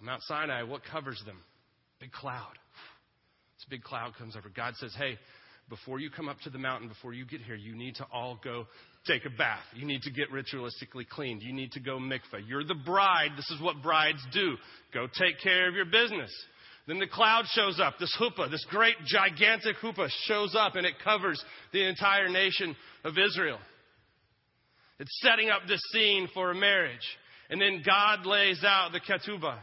On 0.00 0.06
Mount 0.06 0.22
Sinai, 0.24 0.62
what 0.62 0.82
covers 0.90 1.22
them? 1.24 1.38
Big 2.00 2.12
cloud. 2.12 2.58
This 3.56 3.66
big 3.70 3.82
cloud 3.82 4.14
comes 4.18 4.36
over. 4.36 4.48
God 4.54 4.74
says, 4.76 4.94
Hey, 4.96 5.18
before 5.68 5.98
you 5.98 6.10
come 6.10 6.28
up 6.28 6.38
to 6.40 6.50
the 6.50 6.58
mountain, 6.58 6.88
before 6.88 7.14
you 7.14 7.24
get 7.24 7.40
here, 7.40 7.54
you 7.54 7.74
need 7.74 7.94
to 7.96 8.06
all 8.12 8.38
go 8.42 8.66
take 9.06 9.24
a 9.24 9.30
bath. 9.30 9.64
You 9.74 9.86
need 9.86 10.02
to 10.02 10.10
get 10.10 10.30
ritualistically 10.30 11.08
cleaned. 11.08 11.42
You 11.42 11.52
need 11.52 11.72
to 11.72 11.80
go 11.80 11.98
mikvah. 11.98 12.46
You're 12.46 12.64
the 12.64 12.74
bride. 12.74 13.30
This 13.36 13.50
is 13.50 13.60
what 13.62 13.82
brides 13.82 14.24
do. 14.32 14.56
Go 14.92 15.06
take 15.06 15.40
care 15.42 15.68
of 15.68 15.74
your 15.74 15.86
business. 15.86 16.30
Then 16.86 16.98
the 16.98 17.06
cloud 17.06 17.46
shows 17.52 17.80
up, 17.80 17.94
this 17.98 18.14
huppah, 18.20 18.50
this 18.50 18.64
great 18.68 18.96
gigantic 19.06 19.76
huppah 19.82 20.10
shows 20.24 20.54
up 20.54 20.76
and 20.76 20.86
it 20.86 20.94
covers 21.02 21.42
the 21.72 21.82
entire 21.88 22.28
nation 22.28 22.76
of 23.04 23.14
Israel. 23.16 23.58
It's 24.98 25.18
setting 25.22 25.48
up 25.48 25.62
this 25.66 25.80
scene 25.92 26.28
for 26.34 26.50
a 26.50 26.54
marriage. 26.54 26.98
And 27.48 27.60
then 27.60 27.82
God 27.84 28.26
lays 28.26 28.62
out 28.64 28.92
the 28.92 29.00
ketubah. 29.00 29.58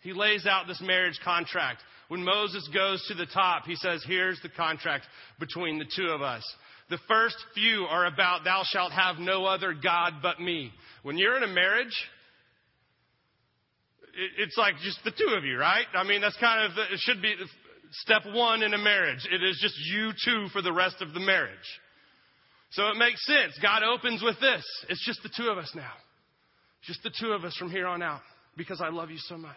He 0.00 0.12
lays 0.12 0.46
out 0.46 0.66
this 0.66 0.80
marriage 0.80 1.18
contract. 1.24 1.80
When 2.08 2.24
Moses 2.24 2.68
goes 2.72 3.04
to 3.08 3.14
the 3.14 3.26
top, 3.26 3.64
he 3.66 3.76
says, 3.76 4.02
Here's 4.06 4.40
the 4.42 4.48
contract 4.48 5.04
between 5.38 5.78
the 5.78 5.86
two 5.94 6.08
of 6.08 6.22
us. 6.22 6.42
The 6.90 6.98
first 7.06 7.36
few 7.54 7.84
are 7.84 8.06
about, 8.06 8.44
Thou 8.44 8.62
shalt 8.64 8.92
have 8.92 9.18
no 9.18 9.44
other 9.44 9.74
God 9.74 10.14
but 10.22 10.40
me. 10.40 10.72
When 11.02 11.18
you're 11.18 11.36
in 11.36 11.42
a 11.42 11.52
marriage, 11.52 11.94
it's 14.38 14.56
like 14.56 14.74
just 14.82 14.98
the 15.04 15.10
two 15.10 15.34
of 15.36 15.44
you, 15.44 15.58
right? 15.58 15.84
I 15.94 16.04
mean, 16.04 16.20
that's 16.20 16.36
kind 16.38 16.64
of, 16.64 16.78
it 16.78 16.98
should 17.00 17.20
be 17.20 17.34
step 17.92 18.22
one 18.32 18.62
in 18.62 18.72
a 18.72 18.78
marriage. 18.78 19.26
It 19.30 19.42
is 19.42 19.58
just 19.62 19.74
you 19.92 20.12
two 20.24 20.48
for 20.52 20.62
the 20.62 20.72
rest 20.72 20.96
of 21.00 21.12
the 21.12 21.20
marriage. 21.20 21.56
So 22.70 22.88
it 22.88 22.96
makes 22.96 23.24
sense. 23.24 23.58
God 23.62 23.82
opens 23.82 24.22
with 24.22 24.38
this. 24.40 24.64
It's 24.88 25.04
just 25.04 25.22
the 25.22 25.30
two 25.36 25.48
of 25.50 25.58
us 25.58 25.70
now. 25.74 25.92
Just 26.82 27.02
the 27.02 27.12
two 27.18 27.32
of 27.32 27.44
us 27.44 27.54
from 27.56 27.70
here 27.70 27.86
on 27.86 28.02
out 28.02 28.20
because 28.56 28.80
I 28.80 28.88
love 28.88 29.10
you 29.10 29.18
so 29.18 29.36
much. 29.36 29.56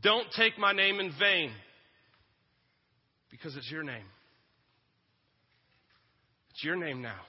Don't 0.00 0.26
take 0.36 0.58
my 0.58 0.72
name 0.72 1.00
in 1.00 1.12
vain 1.18 1.52
because 3.30 3.56
it's 3.56 3.70
your 3.70 3.82
name. 3.82 4.06
It's 6.52 6.64
your 6.64 6.76
name 6.76 7.02
now. 7.02 7.20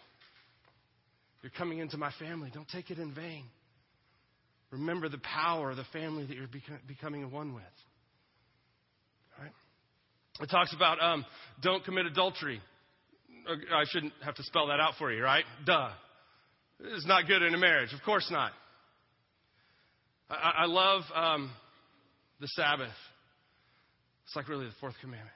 You're 1.41 1.51
coming 1.57 1.79
into 1.79 1.97
my 1.97 2.11
family. 2.19 2.49
Don't 2.53 2.69
take 2.69 2.89
it 2.89 2.99
in 2.99 3.13
vain. 3.13 3.43
Remember 4.71 5.09
the 5.09 5.19
power 5.19 5.71
of 5.71 5.77
the 5.77 5.85
family 5.91 6.25
that 6.25 6.35
you're 6.35 6.49
becoming 6.87 7.29
one 7.31 7.53
with. 7.53 7.63
It 10.41 10.49
talks 10.49 10.73
about 10.73 11.01
um, 11.01 11.25
don't 11.61 11.83
commit 11.85 12.05
adultery. 12.05 12.59
I 13.47 13.83
shouldn't 13.89 14.13
have 14.23 14.35
to 14.35 14.43
spell 14.43 14.67
that 14.67 14.79
out 14.79 14.93
for 14.97 15.11
you, 15.11 15.21
right? 15.21 15.43
Duh. 15.65 15.89
It's 16.79 17.05
not 17.05 17.27
good 17.27 17.43
in 17.43 17.53
a 17.53 17.57
marriage. 17.57 17.93
Of 17.93 18.01
course 18.03 18.27
not. 18.31 18.51
I, 20.29 20.53
I 20.61 20.65
love 20.65 21.03
um, 21.13 21.51
the 22.39 22.47
Sabbath. 22.47 22.89
It's 24.25 24.35
like 24.35 24.47
really 24.47 24.65
the 24.65 24.73
fourth 24.79 24.95
commandment. 25.01 25.35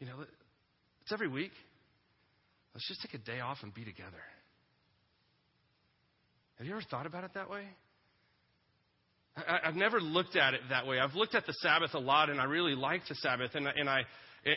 You 0.00 0.06
know, 0.06 0.14
it's 1.02 1.12
every 1.12 1.28
week. 1.28 1.52
Let's 2.74 2.88
just 2.88 3.02
take 3.02 3.14
a 3.14 3.24
day 3.24 3.40
off 3.40 3.58
and 3.62 3.72
be 3.72 3.84
together. 3.84 4.22
Have 6.58 6.66
you 6.66 6.72
ever 6.72 6.82
thought 6.90 7.06
about 7.06 7.24
it 7.24 7.30
that 7.34 7.50
way? 7.50 7.64
I, 9.36 9.60
have 9.64 9.74
never 9.74 10.00
looked 10.00 10.36
at 10.36 10.54
it 10.54 10.60
that 10.70 10.86
way. 10.86 10.98
I've 11.00 11.14
looked 11.14 11.34
at 11.34 11.46
the 11.46 11.52
Sabbath 11.54 11.94
a 11.94 11.98
lot, 11.98 12.30
and 12.30 12.40
I 12.40 12.44
really 12.44 12.74
like 12.74 13.02
the 13.08 13.16
Sabbath, 13.16 13.54
and, 13.54 13.66
and 13.66 13.88
I 13.88 14.02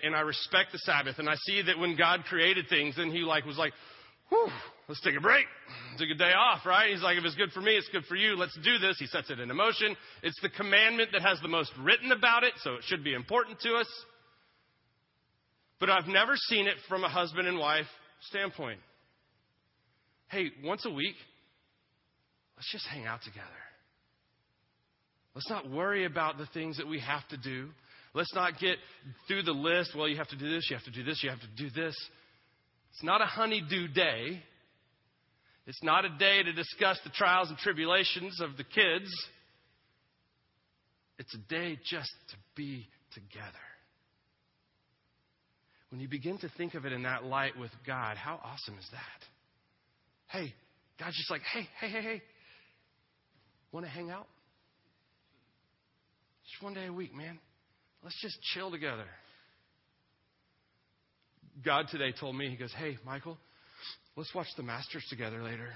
and 0.04 0.16
I 0.16 0.20
respect 0.22 0.74
the 0.74 0.80
Sabbath, 0.80 1.18
and 1.18 1.30
I 1.30 1.36
see 1.46 1.62
that 1.64 1.80
when 1.80 1.96
God 1.96 2.26
created 2.26 2.66
things, 2.70 2.96
then 2.98 3.10
He 3.10 3.20
like 3.20 3.46
was 3.46 3.58
like, 3.58 3.74
"Whew, 4.30 4.50
let's 4.88 5.02
take 5.02 5.16
a 5.16 5.22
break, 5.22 5.46
take 5.98 6.10
a 6.10 6.16
day 6.16 6.34
off." 6.34 6.66
Right? 6.66 6.92
He's 6.92 7.02
like, 7.02 7.18
"If 7.18 7.26
it's 7.26 7.36
good 7.36 7.52
for 7.52 7.62
me, 7.62 7.76
it's 7.76 7.90
good 7.90 8.06
for 8.06 8.16
you. 8.16 8.36
Let's 8.36 8.58
do 8.64 8.78
this." 8.78 8.98
He 9.00 9.08
sets 9.08 9.30
it 9.30 9.40
into 9.40 9.54
motion. 9.54 9.96
It's 10.24 10.40
the 10.42 10.50
commandment 10.50 11.12
that 11.14 11.22
has 11.22 11.40
the 11.42 11.48
most 11.48 11.72
written 11.78 12.12
about 12.12 12.44
it, 12.44 12.54
so 12.60 12.76
it 12.76 12.84
should 12.86 13.04
be 13.04 13.14
important 13.14 13.60
to 13.62 13.76
us. 13.76 14.06
But 15.80 15.90
I've 15.90 16.08
never 16.08 16.36
seen 16.36 16.68
it 16.68 16.78
from 16.88 17.04
a 17.04 17.10
husband 17.10 17.48
and 17.48 17.60
wife 17.60 17.88
standpoint. 18.22 18.80
Hey, 20.30 20.52
once 20.64 20.86
a 20.86 20.90
week, 20.90 21.16
let's 22.58 22.72
just 22.72 22.86
hang 22.88 23.06
out 23.06 23.22
together. 23.22 23.46
Let's 25.36 25.50
not 25.50 25.70
worry 25.70 26.06
about 26.06 26.40
the 26.40 26.48
things 26.48 26.78
that 26.78 26.88
we 26.88 27.00
have 27.00 27.26
to 27.30 27.38
do. 27.38 27.70
Let's 28.16 28.34
not 28.34 28.60
get 28.60 28.78
through 29.28 29.44
the 29.44 29.52
list. 29.52 29.96
Well, 29.96 30.08
you 30.08 30.18
have 30.18 30.30
to 30.30 30.36
do 30.36 30.50
this, 30.50 30.68
you 30.70 30.76
have 30.76 30.86
to 30.86 30.92
do 30.92 31.04
this, 31.04 31.24
you 31.24 31.30
have 31.30 31.40
to 31.42 31.48
do 31.56 31.70
this. 31.70 31.96
It's 32.92 33.04
not 33.04 33.22
a 33.22 33.26
honeydew 33.26 33.90
day. 33.90 34.42
It's 35.68 35.84
not 35.84 36.06
a 36.06 36.10
day 36.18 36.42
to 36.44 36.54
discuss 36.54 36.98
the 37.04 37.10
trials 37.10 37.50
and 37.50 37.58
tribulations 37.58 38.40
of 38.40 38.56
the 38.56 38.64
kids. 38.64 39.12
It's 41.20 41.34
a 41.36 41.50
day 41.50 41.78
just 41.86 42.12
to 42.30 42.36
be 42.56 42.88
together. 43.14 43.52
When 45.90 46.00
you 46.00 46.08
begin 46.08 46.38
to 46.40 46.50
think 46.58 46.74
of 46.74 46.86
it 46.86 46.94
in 46.94 47.04
that 47.04 47.26
light 47.26 47.58
with 47.60 47.72
God, 47.86 48.16
how 48.18 48.40
awesome 48.44 48.78
is 48.80 48.88
that? 48.92 49.26
Hey, 50.28 50.54
God's 51.00 51.18
just 51.18 51.30
like, 51.30 51.42
hey, 51.54 51.68
hey, 51.80 51.90
hey, 51.90 52.02
hey, 52.02 52.22
want 53.72 53.86
to 53.86 53.92
hang 53.92 54.10
out? 54.10 54.28
Just 56.50 56.64
one 56.64 56.74
day 56.74 56.86
a 56.86 56.94
week, 56.94 57.14
man. 57.14 57.40
Let's 58.04 58.20
just 58.22 58.38
chill 58.54 58.72
together. 58.72 59.06
God 61.66 61.88
today 61.92 62.14
told 62.18 62.36
me, 62.36 62.50
He 62.50 62.56
goes, 62.56 62.72
Hey, 62.78 62.98
Michael, 63.06 63.38
let's 64.16 64.34
watch 64.34 64.48
the 64.56 64.64
Masters 64.64 65.06
together 65.10 65.42
later. 65.44 65.70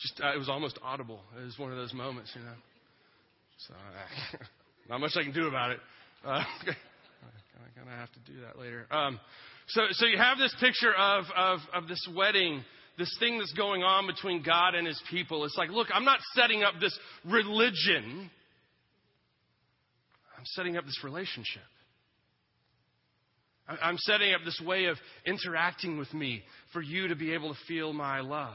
Just, 0.00 0.20
uh, 0.20 0.34
it 0.34 0.38
was 0.38 0.48
almost 0.48 0.78
audible. 0.82 1.20
It 1.40 1.44
was 1.44 1.58
one 1.58 1.70
of 1.70 1.76
those 1.76 1.94
moments, 1.94 2.30
you 2.34 2.42
know. 2.42 2.54
So, 3.68 3.74
uh, 3.74 4.44
not 4.90 5.00
much 5.00 5.12
I 5.18 5.22
can 5.22 5.32
do 5.32 5.48
about 5.48 5.70
it. 5.70 5.80
Uh, 6.24 6.44
I'm 6.66 7.84
gonna 7.84 7.96
have 7.96 8.12
to 8.12 8.20
do 8.30 8.40
that 8.42 8.58
later. 8.58 8.86
Um, 8.90 9.18
so, 9.68 9.82
so 9.92 10.06
you 10.06 10.18
have 10.18 10.36
this 10.36 10.54
picture 10.60 10.92
of, 10.94 11.24
of, 11.36 11.60
of 11.72 11.88
this 11.88 12.06
wedding 12.14 12.62
this 12.98 13.14
thing 13.18 13.38
that's 13.38 13.52
going 13.52 13.82
on 13.82 14.06
between 14.06 14.42
God 14.42 14.74
and 14.74 14.86
his 14.86 15.00
people. 15.10 15.44
It's 15.44 15.56
like, 15.56 15.70
look, 15.70 15.88
I'm 15.92 16.04
not 16.04 16.20
setting 16.34 16.62
up 16.62 16.74
this 16.80 16.96
religion, 17.24 18.30
I'm 20.38 20.44
setting 20.44 20.76
up 20.76 20.84
this 20.84 21.02
relationship. 21.02 21.62
I'm 23.66 23.96
setting 23.98 24.34
up 24.34 24.42
this 24.44 24.60
way 24.64 24.86
of 24.86 24.98
interacting 25.24 25.98
with 25.98 26.12
me 26.12 26.42
for 26.72 26.82
you 26.82 27.08
to 27.08 27.16
be 27.16 27.32
able 27.32 27.48
to 27.54 27.58
feel 27.66 27.92
my 27.92 28.20
love. 28.20 28.52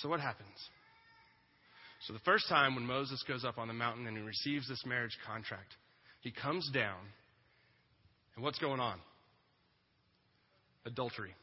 So, 0.00 0.08
what 0.08 0.20
happens? 0.20 0.48
So, 2.06 2.12
the 2.12 2.20
first 2.20 2.48
time 2.48 2.76
when 2.76 2.86
Moses 2.86 3.22
goes 3.26 3.44
up 3.44 3.58
on 3.58 3.66
the 3.66 3.74
mountain 3.74 4.06
and 4.06 4.16
he 4.16 4.22
receives 4.22 4.68
this 4.68 4.84
marriage 4.86 5.16
contract, 5.26 5.74
he 6.20 6.30
comes 6.30 6.70
down, 6.72 6.98
and 8.36 8.44
what's 8.44 8.58
going 8.58 8.78
on? 8.78 8.98
Adultery. 10.86 11.34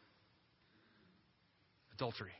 Adultery. 1.95 2.31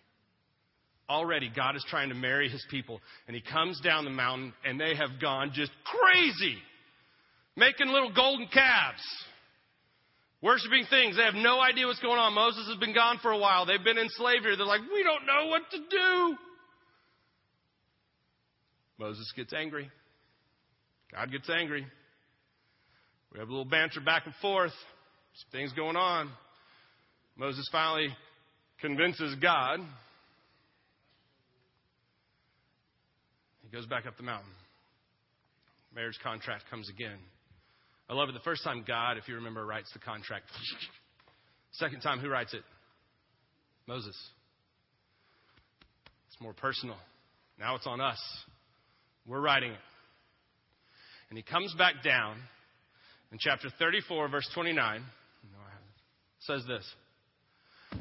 Already, 1.10 1.51
God 1.53 1.75
is 1.75 1.86
trying 1.89 2.10
to 2.10 2.15
marry 2.15 2.50
his 2.50 2.65
people, 2.72 3.01
and 3.27 3.36
he 3.36 3.41
comes 3.41 3.79
down 3.81 4.05
the 4.05 4.12
mountain, 4.12 4.53
and 4.63 4.79
they 4.79 4.95
have 4.95 5.22
gone 5.22 5.51
just 5.53 5.72
crazy, 5.84 6.57
making 7.55 7.88
little 7.88 8.13
golden 8.13 8.47
calves, 8.47 9.01
worshiping 10.41 10.85
things. 10.89 11.17
They 11.17 11.24
have 11.24 11.35
no 11.35 11.59
idea 11.59 11.88
what's 11.88 12.00
going 12.00 12.19
on. 12.19 12.33
Moses 12.33 12.67
has 12.67 12.77
been 12.77 12.93
gone 12.93 13.19
for 13.21 13.31
a 13.31 13.38
while. 13.38 13.65
They've 13.65 13.83
been 13.83 13.97
in 13.97 14.09
slavery. 14.09 14.55
They're 14.55 14.65
like, 14.65 14.81
we 14.81 15.03
don't 15.03 15.25
know 15.25 15.47
what 15.47 15.62
to 15.71 15.77
do. 15.77 16.38
Moses 18.97 19.31
gets 19.35 19.53
angry. 19.53 19.89
God 21.12 21.31
gets 21.31 21.50
angry. 21.50 21.85
We 23.33 23.39
have 23.39 23.50
a 23.50 23.51
little 23.51 23.65
banter 23.65 24.00
back 24.00 24.25
and 24.25 24.35
forth. 24.41 24.71
Some 25.33 25.51
things 25.51 25.74
going 25.74 25.97
on. 25.97 26.29
Moses 27.38 27.67
finally 27.71 28.07
convinces 28.79 29.35
God. 29.41 29.81
He 33.63 33.69
goes 33.75 33.85
back 33.88 34.05
up 34.05 34.15
the 34.15 34.24
mountain. 34.24 34.51
Marriage 35.93 36.17
contract 36.24 36.63
comes 36.69 36.89
again. 36.89 37.17
I 38.09 38.13
love 38.13 38.29
it. 38.29 38.33
The 38.33 38.39
first 38.39 38.63
time 38.63 38.83
God, 38.88 39.17
if 39.17 39.27
you 39.27 39.35
remember, 39.35 39.65
writes 39.65 39.91
the 39.93 40.00
contract. 40.00 40.45
Second 41.71 42.01
time, 42.01 42.19
who 42.19 42.29
writes 42.29 42.53
it? 42.53 42.62
Moses. 43.88 44.15
It's 46.27 46.39
more 46.41 46.53
personal. 46.53 46.97
Now 47.59 47.75
it's 47.75 47.88
on 47.88 48.01
us. 48.01 48.19
We're 49.27 49.41
writing 49.41 49.71
it. 49.71 49.79
And 51.29 51.38
he 51.38 51.43
comes 51.43 51.74
back 51.74 52.03
down 52.03 52.38
in 53.31 53.39
chapter 53.39 53.69
34, 53.79 54.29
verse 54.29 54.50
29. 54.53 55.01
Says 56.39 56.63
this 56.67 56.85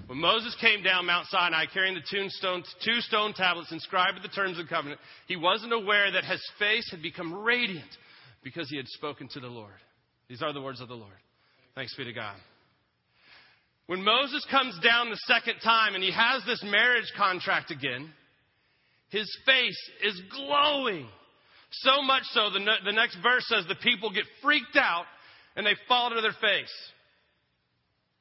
when 0.07 0.19
Moses 0.19 0.57
came 0.61 0.83
down 0.83 1.07
Mount 1.07 1.27
Sinai 1.29 1.65
carrying 1.73 1.95
the 1.95 2.03
two 2.11 2.29
stone, 2.29 2.63
two 2.85 3.01
stone 3.01 3.33
tablets 3.33 3.73
inscribed 3.73 4.15
with 4.15 4.23
the 4.23 4.35
terms 4.35 4.59
of 4.59 4.67
the 4.67 4.69
covenant, 4.69 5.01
he 5.27 5.37
wasn't 5.37 5.73
aware 5.73 6.11
that 6.11 6.25
his 6.25 6.43
face 6.59 6.89
had 6.91 7.01
become 7.01 7.33
radiant 7.33 7.89
because 8.43 8.69
he 8.69 8.77
had 8.77 8.89
spoken 8.89 9.29
to 9.29 9.41
the 9.41 9.47
Lord. 9.47 9.73
These 10.29 10.43
are 10.43 10.53
the 10.53 10.61
words 10.61 10.81
of 10.81 10.89
the 10.89 10.95
Lord. 10.95 11.13
Thanks 11.75 11.95
be 11.97 12.05
to 12.05 12.13
God. 12.13 12.37
When 13.87 14.03
Moses 14.03 14.47
comes 14.51 14.79
down 14.81 15.11
the 15.11 15.19
second 15.27 15.57
time 15.63 15.95
and 15.95 16.03
he 16.03 16.11
has 16.13 16.43
this 16.47 16.63
marriage 16.65 17.13
contract 17.17 17.71
again, 17.71 18.11
his 19.11 19.31
face 19.45 19.91
is 20.03 20.21
glowing. 20.31 21.07
So 21.71 22.03
much 22.03 22.23
so, 22.33 22.51
the, 22.51 22.61
the 22.85 22.93
next 22.93 23.19
verse 23.23 23.45
says 23.49 23.65
the 23.69 23.75
people 23.77 24.11
get 24.11 24.25
freaked 24.43 24.77
out 24.77 25.05
and 25.57 25.67
they 25.67 25.75
fall 25.87 26.11
to 26.11 26.21
their 26.21 26.33
face. 26.33 26.73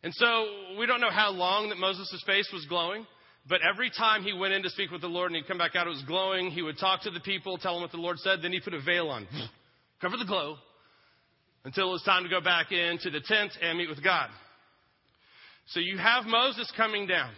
And 0.03 0.13
so 0.13 0.75
we 0.77 0.85
don't 0.85 0.99
know 0.99 1.11
how 1.11 1.31
long 1.31 1.69
that 1.69 1.77
Moses' 1.77 2.21
face 2.25 2.49
was 2.51 2.65
glowing, 2.65 3.07
but 3.47 3.61
every 3.67 3.89
time 3.89 4.23
he 4.23 4.33
went 4.33 4.53
in 4.53 4.63
to 4.63 4.69
speak 4.69 4.91
with 4.91 5.01
the 5.01 5.07
Lord 5.07 5.31
and 5.31 5.37
he'd 5.37 5.47
come 5.47 5.57
back 5.57 5.75
out, 5.75 5.87
it 5.87 5.91
was 5.91 6.03
glowing. 6.03 6.51
He 6.51 6.61
would 6.61 6.77
talk 6.77 7.03
to 7.03 7.09
the 7.09 7.21
people, 7.21 7.57
tell 7.57 7.75
them 7.75 7.83
what 7.83 7.91
the 7.91 7.97
Lord 7.97 8.19
said, 8.19 8.41
then 8.41 8.51
he 8.51 8.59
put 8.59 8.73
a 8.73 8.81
veil 8.81 9.07
on, 9.07 9.27
cover 10.01 10.17
the 10.17 10.25
glow, 10.25 10.57
until 11.65 11.89
it 11.89 11.91
was 11.93 12.03
time 12.03 12.23
to 12.23 12.29
go 12.29 12.41
back 12.41 12.71
into 12.71 13.09
the 13.09 13.21
tent 13.21 13.51
and 13.61 13.77
meet 13.77 13.89
with 13.89 14.03
God. 14.03 14.29
So 15.67 15.79
you 15.79 15.97
have 15.97 16.25
Moses 16.25 16.71
coming 16.75 17.07
down. 17.07 17.31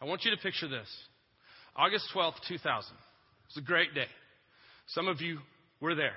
I 0.00 0.04
want 0.04 0.24
you 0.24 0.30
to 0.30 0.36
picture 0.36 0.68
this. 0.68 0.88
August 1.76 2.06
12th, 2.14 2.34
2000. 2.48 2.60
It 2.68 2.98
was 3.54 3.62
a 3.62 3.66
great 3.66 3.94
day. 3.94 4.06
Some 4.88 5.08
of 5.08 5.20
you 5.20 5.38
were 5.80 5.94
there. 5.94 6.16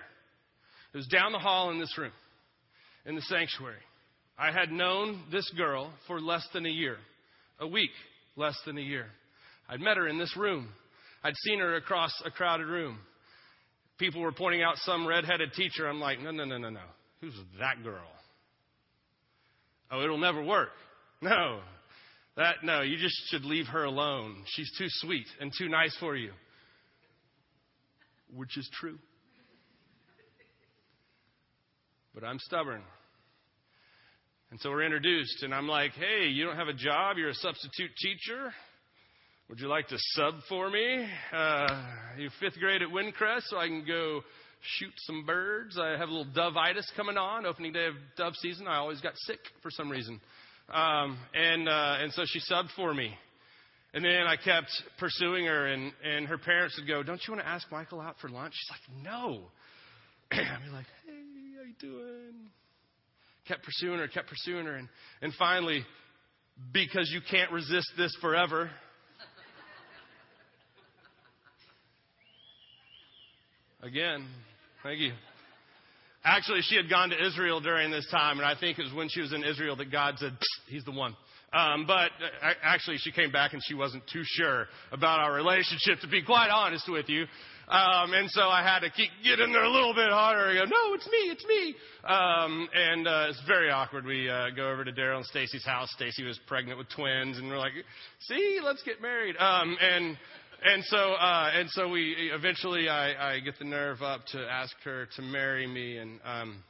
It 0.94 0.98
was 0.98 1.08
down 1.08 1.32
the 1.32 1.40
hall 1.40 1.72
in 1.72 1.80
this 1.80 1.98
room, 1.98 2.12
in 3.06 3.16
the 3.16 3.22
sanctuary. 3.22 3.76
I 4.38 4.52
had 4.52 4.72
known 4.72 5.24
this 5.32 5.50
girl 5.56 5.94
for 6.08 6.20
less 6.20 6.46
than 6.54 6.66
a 6.66 6.70
year, 6.70 6.98
a 7.60 7.68
week 7.68 7.92
less 8.36 8.58
than 8.66 8.78
a 8.78 8.82
year. 8.82 9.06
I'd 9.70 9.80
met 9.80 9.98
her 9.98 10.08
in 10.08 10.18
this 10.18 10.36
room. 10.36 10.70
I'd 11.24 11.36
seen 11.44 11.60
her 11.60 11.76
across 11.76 12.12
a 12.26 12.32
crowded 12.32 12.68
room. 12.68 13.00
People 13.98 14.22
were 14.22 14.32
pointing 14.32 14.62
out 14.62 14.76
some 14.78 15.08
redheaded 15.08 15.54
teacher. 15.54 15.88
I'm 15.88 16.00
like, 16.00 16.20
no, 16.20 16.32
no, 16.32 16.46
no, 16.46 16.58
no, 16.58 16.70
no. 16.70 16.82
Who's 17.22 17.34
that 17.60 17.84
girl? 17.84 18.08
Oh, 19.92 20.04
it'll 20.04 20.18
never 20.18 20.44
work. 20.44 20.72
No. 21.22 21.60
That, 22.36 22.56
no, 22.64 22.82
you 22.82 22.98
just 22.98 23.16
should 23.30 23.46
leave 23.46 23.68
her 23.68 23.86
alone. 23.86 24.44
She's 24.48 24.70
too 24.78 24.88
sweet 24.90 25.26
and 25.40 25.52
too 25.58 25.70
nice 25.70 25.96
for 26.00 26.16
you. 26.16 26.32
Which 28.34 28.58
is 28.58 28.70
true. 28.74 28.98
But 32.14 32.26
I'm 32.26 32.40
stubborn. 32.40 32.82
And 34.52 34.60
so 34.60 34.70
we're 34.70 34.84
introduced, 34.84 35.44
and 35.44 35.54
I'm 35.54 35.68
like, 35.68 35.92
hey, 35.94 36.28
you 36.28 36.46
don't 36.46 36.56
have 36.58 36.68
a 36.68 36.74
job? 36.74 37.18
You're 37.18 37.30
a 37.30 37.34
substitute 37.36 37.92
teacher? 37.98 38.54
Would 39.48 39.60
you 39.60 39.68
like 39.68 39.88
to 39.90 39.98
sub 40.14 40.34
for 40.50 40.72
me? 40.72 41.06
Uh, 41.32 41.68
you 42.18 42.30
fifth 42.40 42.58
grade 42.60 42.82
at 42.82 42.90
Windcrest, 42.90 43.44
so 43.44 43.58
I 43.58 43.68
can 43.68 43.86
go 43.86 44.22
shoot 44.80 44.92
some 45.06 45.24
birds. 45.24 45.78
I 45.80 45.92
have 45.92 46.10
a 46.10 46.12
little 46.12 46.34
dovitis 46.34 46.86
coming 46.98 47.16
on, 47.16 47.46
opening 47.46 47.72
day 47.72 47.86
of 47.86 47.94
dove 48.18 48.34
season. 48.38 48.68
I 48.68 48.78
always 48.78 49.02
got 49.02 49.14
sick 49.18 49.38
for 49.62 49.70
some 49.70 49.92
reason. 49.92 50.20
Um, 50.74 51.20
and, 51.36 51.70
uh, 51.70 51.98
and 52.00 52.12
so 52.14 52.24
she 52.26 52.40
subbed 52.52 52.70
for 52.76 52.92
me. 52.92 53.14
And 53.94 54.04
then 54.04 54.24
I 54.26 54.36
kept 54.36 54.72
pursuing 54.98 55.46
her, 55.46 55.68
and, 55.68 55.94
and 56.04 56.26
her 56.26 56.40
parents 56.40 56.76
would 56.80 56.88
go, 56.88 57.04
Don't 57.04 57.22
you 57.28 57.36
want 57.36 57.46
to 57.46 57.48
ask 57.48 57.72
Michael 57.72 58.02
out 58.02 58.16
for 58.20 58.30
lunch? 58.30 58.56
She's 58.56 58.72
like, 58.72 59.04
No. 59.04 59.42
I'd 60.32 60.66
be 60.66 60.72
like, 60.72 60.88
Hey, 61.06 61.14
how 61.56 61.66
you 61.68 61.76
doing? 61.80 62.50
Kept 63.48 63.64
pursuing 63.64 64.00
her, 64.00 64.08
kept 64.08 64.28
pursuing 64.28 64.66
her. 64.66 64.76
And, 64.76 64.90
and 65.22 65.34
finally, 65.38 65.86
because 66.74 67.12
you 67.14 67.22
can't 67.30 67.52
resist 67.52 67.92
this 67.96 68.12
forever, 68.22 68.72
again, 73.86 74.26
thank 74.84 75.00
you. 75.00 75.12
Actually, 76.24 76.62
she 76.64 76.76
had 76.76 76.90
gone 76.90 77.10
to 77.12 77.26
Israel 77.26 77.62
during 77.62 77.92
this 77.92 78.08
time, 78.10 78.40
and 78.40 78.46
I 78.46 78.60
think 78.60 78.80
it 78.80 78.84
was 78.84 78.94
when 78.94 79.10
she 79.10 79.22
was 79.22 79.32
in 79.32 79.44
Israel 79.44 79.76
that 79.76 79.92
God 79.92 80.16
said, 80.18 80.34
He's 80.68 80.84
the 80.84 80.92
one. 80.92 81.16
Um, 81.54 81.86
but 81.86 82.10
uh, 82.42 82.54
actually, 82.64 82.98
she 82.98 83.12
came 83.12 83.32
back 83.32 83.54
and 83.54 83.62
she 83.66 83.76
wasn't 83.76 84.04
too 84.12 84.24
sure 84.24 84.66
about 84.92 85.20
our 85.20 85.34
relationship, 85.34 86.00
to 86.02 86.08
be 86.08 86.24
quite 86.24 86.50
honest 86.50 86.90
with 86.90 87.08
you. 87.08 87.26
Um, 87.68 88.14
and 88.14 88.30
so 88.30 88.42
I 88.42 88.62
had 88.62 88.80
to 88.80 88.90
keep 88.92 89.10
getting 89.24 89.52
there 89.52 89.64
a 89.64 89.70
little 89.70 89.94
bit 89.94 90.10
harder. 90.10 90.54
Go, 90.54 90.66
no, 90.66 90.94
it's 90.94 91.08
me, 91.08 91.18
it's 91.32 91.46
me. 91.46 91.76
Um, 92.04 92.68
and 92.74 93.08
uh, 93.08 93.28
it's 93.30 93.42
very 93.48 93.72
awkward. 93.72 94.06
We 94.06 94.30
uh, 94.30 94.50
go 94.56 94.70
over 94.70 94.84
to 94.84 94.92
Daryl 94.92 95.18
and 95.18 95.26
Stacy's 95.26 95.66
house. 95.66 95.90
Stacy 95.96 96.24
was 96.24 96.40
pregnant 96.46 96.78
with 96.78 96.88
twins, 96.90 97.38
and 97.38 97.50
we're 97.50 97.58
like, 97.58 97.72
see, 98.20 98.60
let's 98.64 98.84
get 98.84 99.02
married. 99.02 99.36
Um, 99.38 99.78
and 99.82 100.18
and 100.66 100.84
so 100.86 100.98
uh, 100.98 101.52
and 101.54 101.70
so 101.72 101.90
we 101.90 102.16
eventually 102.34 102.90
I, 102.90 103.36
I 103.36 103.40
get 103.40 103.60
the 103.60 103.66
nerve 103.66 104.02
up 104.02 104.22
to 104.32 104.40
ask 104.40 104.76
her 104.84 105.08
to 105.16 105.22
marry 105.22 105.68
me, 105.68 105.98
and 105.98 106.20
um, 106.26 106.64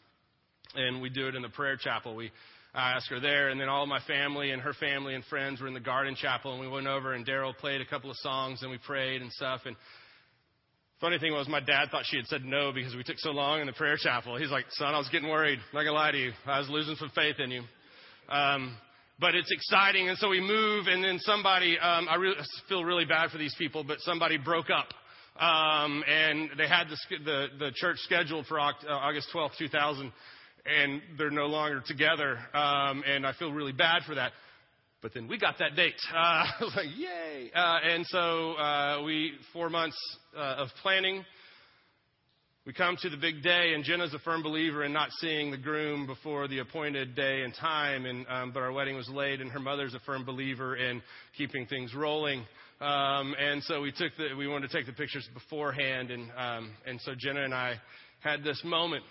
and 0.76 1.02
we 1.02 1.10
do 1.10 1.28
it 1.28 1.36
in 1.36 1.42
the 1.42 1.50
prayer 1.50 1.78
chapel. 1.78 2.14
We 2.14 2.32
I 2.74 2.92
asked 2.92 3.10
her 3.10 3.22
there, 3.22 3.50
and 3.50 3.60
then 3.60 3.70
all 3.70 3.86
my 3.86 4.02
family 4.02 4.52
and 4.52 4.62
her 4.62 4.74
family 4.74 5.16
and 5.16 5.24
friends 5.26 5.62
were 5.62 5.68
in 5.68 5.74
the 5.74 5.80
garden 5.80 6.16
chapel, 6.16 6.52
and 6.52 6.60
we 6.60 6.68
went 6.68 6.88
over, 6.88 7.14
and 7.14 7.26
Daryl 7.26 7.56
played 7.56 7.80
a 7.80 7.86
couple 7.86 8.12
of 8.12 8.18
songs, 8.18 8.64
and 8.64 8.70
we 8.70 8.78
prayed 8.80 9.22
and 9.22 9.32
stuff. 9.32 9.62
And 9.66 9.78
funny 11.00 11.18
thing 11.18 11.32
was, 11.32 11.48
my 11.48 11.62
dad 11.62 11.88
thought 11.90 12.04
she 12.06 12.18
had 12.18 12.26
said 12.26 12.44
no 12.44 12.74
because 12.74 12.96
we 12.96 13.04
took 13.04 13.20
so 13.20 13.32
long 13.32 13.62
in 13.62 13.68
the 13.68 13.74
prayer 13.74 13.96
chapel. 13.98 14.36
He's 14.36 14.52
like, 14.52 14.66
"Son, 14.72 14.94
I 14.94 14.98
was 14.98 15.08
getting 15.08 15.30
worried. 15.30 15.60
I'm 15.60 15.74
not 15.74 15.84
gonna 15.84 15.94
lie 15.94 16.12
to 16.12 16.18
you, 16.18 16.34
I 16.46 16.60
was 16.60 16.70
losing 16.70 16.98
some 16.98 17.12
faith 17.16 17.40
in 17.40 17.50
you." 17.50 17.64
Um, 18.28 18.76
but 19.20 19.36
it's 19.36 19.52
exciting, 19.52 20.10
and 20.10 20.18
so 20.18 20.30
we 20.30 20.42
move, 20.42 20.88
and 20.88 21.04
then 21.04 21.20
somebody, 21.20 21.80
um, 21.80 22.08
I 22.10 22.16
really, 22.16 22.36
feel 22.68 22.84
really 22.84 23.06
bad 23.06 23.32
for 23.32 23.38
these 23.38 23.56
people, 23.58 23.84
but 23.84 24.00
somebody 24.02 24.38
broke 24.38 24.68
up. 24.70 24.88
Um, 25.42 26.04
and 26.08 26.50
they 26.58 26.68
had 26.68 26.86
the, 26.88 26.98
the, 27.24 27.48
the 27.60 27.72
church 27.76 27.98
scheduled 28.00 28.46
for 28.48 28.60
uh, 28.60 28.72
August 28.88 29.28
12th, 29.34 29.58
2000 29.58 30.12
and 30.66 31.02
they're 31.18 31.30
no 31.30 31.46
longer 31.46 31.82
together. 31.86 32.38
Um, 32.54 33.04
and 33.06 33.26
I 33.26 33.34
feel 33.38 33.52
really 33.52 33.72
bad 33.72 34.04
for 34.06 34.16
that. 34.16 34.32
But 35.02 35.14
then 35.14 35.28
we 35.28 35.38
got 35.38 35.60
that 35.60 35.76
date. 35.76 35.96
Uh, 36.12 36.18
I 36.18 36.54
was 36.62 36.74
like, 36.76 36.88
yay! 36.98 37.52
Uh, 37.54 37.78
and 37.84 38.06
so 38.08 38.54
uh, 38.54 39.04
we 39.06 39.34
four 39.54 39.70
months 39.70 39.98
uh, 40.36 40.56
of 40.58 40.70
planning. 40.82 41.24
We 42.66 42.74
come 42.74 42.98
to 43.02 43.10
the 43.10 43.18
big 43.18 43.44
day, 43.44 43.74
and 43.76 43.84
Jenna's 43.84 44.14
a 44.14 44.20
firm 44.20 44.42
believer 44.42 44.84
in 44.84 44.92
not 44.92 45.10
seeing 45.20 45.52
the 45.52 45.58
groom 45.58 46.08
before 46.08 46.48
the 46.48 46.60
appointed 46.60 47.16
day 47.16 47.44
and 47.44 47.54
time. 47.54 48.06
And 48.06 48.26
um, 48.28 48.52
but 48.52 48.64
our 48.64 48.72
wedding 48.72 48.96
was 48.96 49.08
late, 49.08 49.40
and 49.40 49.52
her 49.52 49.60
mother's 49.60 49.94
a 49.94 50.00
firm 50.00 50.26
believer 50.26 50.76
in 50.76 51.02
keeping 51.38 51.68
things 51.68 51.94
rolling. 51.94 52.40
Um, 52.82 53.36
and 53.40 53.62
so 53.64 53.82
we 53.82 53.92
took 53.92 54.12
the 54.18 54.36
we 54.36 54.48
wanted 54.48 54.70
to 54.70 54.78
take 54.78 54.88
the 54.88 54.94
pictures 54.94 55.30
beforehand, 55.34 56.10
and 56.10 56.32
um, 56.36 56.72
and 56.88 57.00
so 57.02 57.14
Jenna 57.18 57.44
and 57.44 57.54
I 57.54 57.76
had 58.22 58.44
this 58.44 58.60
moment 58.64 59.04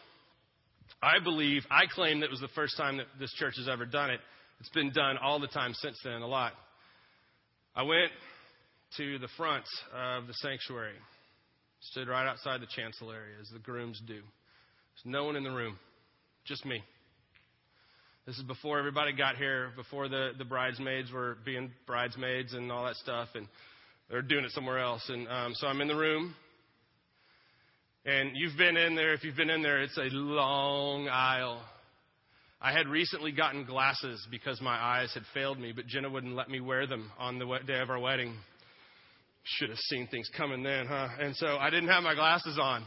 I 1.02 1.18
believe, 1.22 1.62
I 1.70 1.84
claim 1.86 2.20
that 2.20 2.26
it 2.26 2.30
was 2.30 2.40
the 2.40 2.48
first 2.48 2.76
time 2.76 2.96
that 2.96 3.06
this 3.18 3.32
church 3.34 3.54
has 3.58 3.68
ever 3.68 3.84
done 3.84 4.10
it. 4.10 4.20
It's 4.60 4.70
been 4.70 4.90
done 4.90 5.18
all 5.18 5.38
the 5.38 5.48
time 5.48 5.74
since 5.74 5.98
then, 6.02 6.22
a 6.22 6.26
lot. 6.26 6.52
I 7.76 7.82
went 7.82 8.10
to 8.96 9.18
the 9.18 9.28
front 9.36 9.64
of 9.94 10.26
the 10.26 10.32
sanctuary, 10.34 10.94
stood 11.90 12.08
right 12.08 12.26
outside 12.26 12.60
the 12.60 12.66
chancel 12.74 13.10
area, 13.10 13.36
as 13.40 13.48
the 13.50 13.58
grooms 13.58 14.00
do. 14.06 14.14
There's 14.14 15.04
no 15.04 15.24
one 15.24 15.36
in 15.36 15.44
the 15.44 15.50
room, 15.50 15.78
just 16.44 16.64
me. 16.64 16.82
This 18.26 18.36
is 18.38 18.42
before 18.44 18.78
everybody 18.78 19.12
got 19.12 19.36
here, 19.36 19.70
before 19.76 20.08
the, 20.08 20.30
the 20.38 20.44
bridesmaids 20.44 21.12
were 21.12 21.36
being 21.44 21.72
bridesmaids 21.86 22.54
and 22.54 22.72
all 22.72 22.86
that 22.86 22.96
stuff, 22.96 23.28
and 23.34 23.46
they're 24.08 24.22
doing 24.22 24.44
it 24.44 24.50
somewhere 24.52 24.78
else. 24.78 25.04
And 25.08 25.28
um, 25.28 25.52
so 25.54 25.66
I'm 25.66 25.80
in 25.82 25.88
the 25.88 25.96
room, 25.96 26.34
and 28.06 28.30
you've 28.34 28.56
been 28.56 28.76
in 28.76 28.94
there, 28.94 29.12
if 29.12 29.24
you've 29.24 29.36
been 29.36 29.50
in 29.50 29.62
there, 29.62 29.82
it's 29.82 29.98
a 29.98 30.08
long 30.12 31.08
aisle. 31.08 31.62
I 32.62 32.72
had 32.72 32.88
recently 32.88 33.30
gotten 33.30 33.66
glasses 33.66 34.26
because 34.30 34.58
my 34.62 34.74
eyes 34.74 35.12
had 35.12 35.24
failed 35.34 35.58
me, 35.58 35.72
but 35.72 35.86
Jenna 35.86 36.08
wouldn't 36.08 36.34
let 36.34 36.48
me 36.48 36.60
wear 36.60 36.86
them 36.86 37.10
on 37.18 37.38
the 37.38 37.58
day 37.66 37.80
of 37.80 37.90
our 37.90 37.98
wedding. 37.98 38.36
Should 39.44 39.68
have 39.68 39.78
seen 39.78 40.06
things 40.08 40.28
coming 40.36 40.62
then, 40.62 40.86
huh? 40.86 41.08
And 41.20 41.36
so 41.36 41.56
I 41.58 41.70
didn't 41.70 41.88
have 41.88 42.02
my 42.02 42.14
glasses 42.14 42.58
on. 42.60 42.84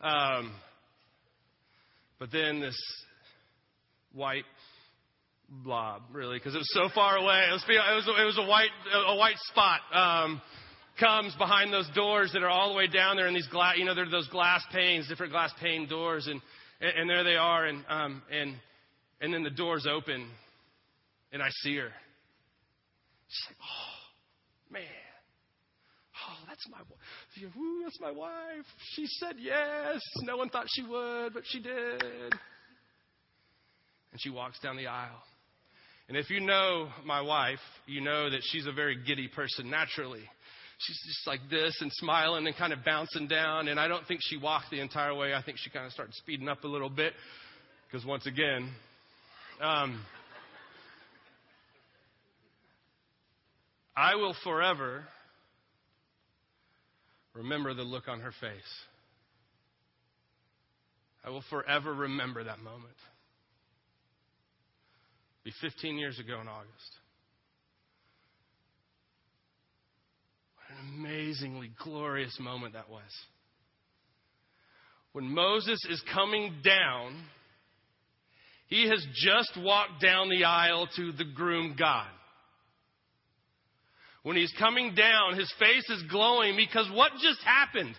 Um, 0.00 0.52
but 2.18 2.32
then 2.32 2.60
this 2.60 2.76
white 4.12 4.44
blob, 5.48 6.02
really, 6.12 6.38
because 6.38 6.54
it 6.54 6.58
was 6.58 6.72
so 6.72 6.88
far 6.94 7.16
away. 7.16 7.44
It 7.48 7.52
was, 7.52 7.64
it 7.68 7.94
was, 7.94 8.08
it 8.08 8.24
was 8.24 8.38
a 8.38 8.48
white, 8.48 8.70
a 9.08 9.16
white 9.16 9.38
spot. 9.50 9.80
Um, 9.92 10.40
comes 10.98 11.34
behind 11.36 11.72
those 11.72 11.88
doors 11.94 12.30
that 12.32 12.42
are 12.42 12.48
all 12.48 12.70
the 12.70 12.76
way 12.76 12.86
down 12.86 13.16
there, 13.16 13.26
and 13.26 13.36
these 13.36 13.48
glass, 13.48 13.74
you 13.76 13.84
know, 13.84 13.94
there 13.94 14.04
are 14.04 14.10
those 14.10 14.28
glass 14.28 14.62
panes, 14.72 15.08
different 15.08 15.32
glass 15.32 15.52
pane 15.60 15.88
doors, 15.88 16.26
and 16.28 16.40
and, 16.80 17.08
there 17.08 17.24
they 17.24 17.36
are, 17.36 17.66
and 17.66 17.84
um 17.88 18.22
and 18.30 18.54
and 19.20 19.32
then 19.32 19.42
the 19.42 19.50
doors 19.50 19.86
open, 19.90 20.26
and 21.32 21.42
I 21.42 21.48
see 21.62 21.76
her. 21.76 21.90
She's 23.28 23.46
like, 23.48 23.56
oh 23.62 24.72
man, 24.72 24.82
that's 26.54 26.68
my 26.70 26.78
Ooh, 27.60 27.80
that's 27.82 28.00
my 28.00 28.10
wife. 28.12 28.64
She 28.92 29.06
said 29.06 29.36
yes. 29.38 30.00
No 30.22 30.36
one 30.36 30.48
thought 30.48 30.66
she 30.68 30.82
would, 30.82 31.34
but 31.34 31.42
she 31.46 31.60
did. 31.60 32.02
And 34.12 34.20
she 34.20 34.30
walks 34.30 34.60
down 34.60 34.76
the 34.76 34.86
aisle. 34.86 35.22
And 36.08 36.16
if 36.16 36.30
you 36.30 36.40
know 36.40 36.88
my 37.04 37.20
wife, 37.20 37.58
you 37.86 38.00
know 38.00 38.30
that 38.30 38.40
she's 38.44 38.66
a 38.66 38.72
very 38.72 38.96
giddy 39.04 39.28
person 39.28 39.70
naturally 39.70 40.22
she's 40.78 41.00
just 41.06 41.26
like 41.26 41.40
this 41.48 41.76
and 41.80 41.90
smiling 41.94 42.46
and 42.46 42.56
kind 42.56 42.72
of 42.72 42.84
bouncing 42.84 43.28
down. 43.28 43.68
And 43.68 43.78
I 43.78 43.88
don't 43.88 44.06
think 44.06 44.20
she 44.22 44.36
walked 44.36 44.70
the 44.70 44.80
entire 44.80 45.14
way. 45.14 45.32
I 45.32 45.40
think 45.40 45.56
she 45.58 45.70
kind 45.70 45.86
of 45.86 45.92
started 45.92 46.14
speeding 46.14 46.48
up 46.48 46.64
a 46.64 46.66
little 46.66 46.90
bit 46.90 47.12
because 47.86 48.04
once 48.04 48.26
again, 48.26 48.70
um, 49.60 50.04
I 53.96 54.16
will 54.16 54.34
forever 54.42 55.04
remember 57.34 57.74
the 57.74 57.82
look 57.82 58.08
on 58.08 58.20
her 58.20 58.32
face. 58.40 58.84
I 61.24 61.30
will 61.30 61.44
forever 61.48 61.92
remember 61.92 62.44
that 62.44 62.58
moment. 62.58 62.94
Be 65.44 65.52
15 65.60 65.98
years 65.98 66.18
ago 66.18 66.40
in 66.40 66.48
August. 66.48 66.90
What 70.56 70.78
an 70.78 70.94
amazingly 70.94 71.70
glorious 71.82 72.36
moment 72.40 72.74
that 72.74 72.88
was. 72.90 73.02
When 75.12 75.32
Moses 75.32 75.78
is 75.88 76.02
coming 76.12 76.54
down, 76.64 77.14
he 78.66 78.88
has 78.88 79.06
just 79.14 79.52
walked 79.58 80.02
down 80.02 80.28
the 80.28 80.44
aisle 80.44 80.88
to 80.96 81.12
the 81.12 81.24
groom 81.24 81.76
God. 81.78 82.08
When 84.24 84.36
he's 84.36 84.52
coming 84.58 84.94
down, 84.94 85.38
his 85.38 85.52
face 85.58 85.88
is 85.90 86.02
glowing 86.10 86.56
because 86.56 86.88
what 86.92 87.12
just 87.20 87.40
happened? 87.44 87.94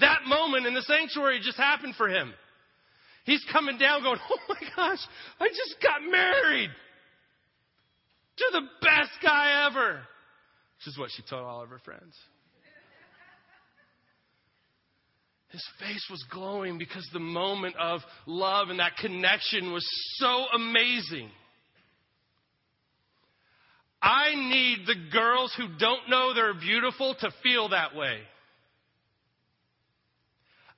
That 0.00 0.20
moment 0.24 0.66
in 0.66 0.74
the 0.74 0.82
sanctuary 0.82 1.40
just 1.42 1.56
happened 1.58 1.96
for 1.96 2.08
him. 2.08 2.32
He's 3.24 3.44
coming 3.52 3.76
down 3.76 4.02
going, 4.02 4.20
Oh 4.30 4.38
my 4.48 4.68
gosh, 4.76 5.00
I 5.40 5.48
just 5.48 5.76
got 5.82 6.00
married 6.08 6.70
to 8.36 8.44
the 8.52 8.60
best 8.80 9.10
guy 9.20 9.66
ever. 9.66 10.00
This 10.78 10.94
is 10.94 10.98
what 10.98 11.10
she 11.14 11.22
told 11.28 11.42
all 11.42 11.62
of 11.62 11.70
her 11.70 11.80
friends. 11.80 12.14
His 15.50 15.64
face 15.80 16.04
was 16.10 16.24
glowing 16.30 16.78
because 16.78 17.08
the 17.12 17.20
moment 17.20 17.76
of 17.80 18.00
love 18.26 18.70
and 18.70 18.78
that 18.78 18.96
connection 18.96 19.72
was 19.72 19.86
so 20.16 20.46
amazing. 20.54 21.30
I 24.04 24.34
need 24.34 24.86
the 24.86 25.10
girls 25.10 25.54
who 25.56 25.66
don't 25.78 26.10
know 26.10 26.34
they're 26.34 26.52
beautiful 26.52 27.16
to 27.20 27.30
feel 27.42 27.70
that 27.70 27.96
way. 27.96 28.18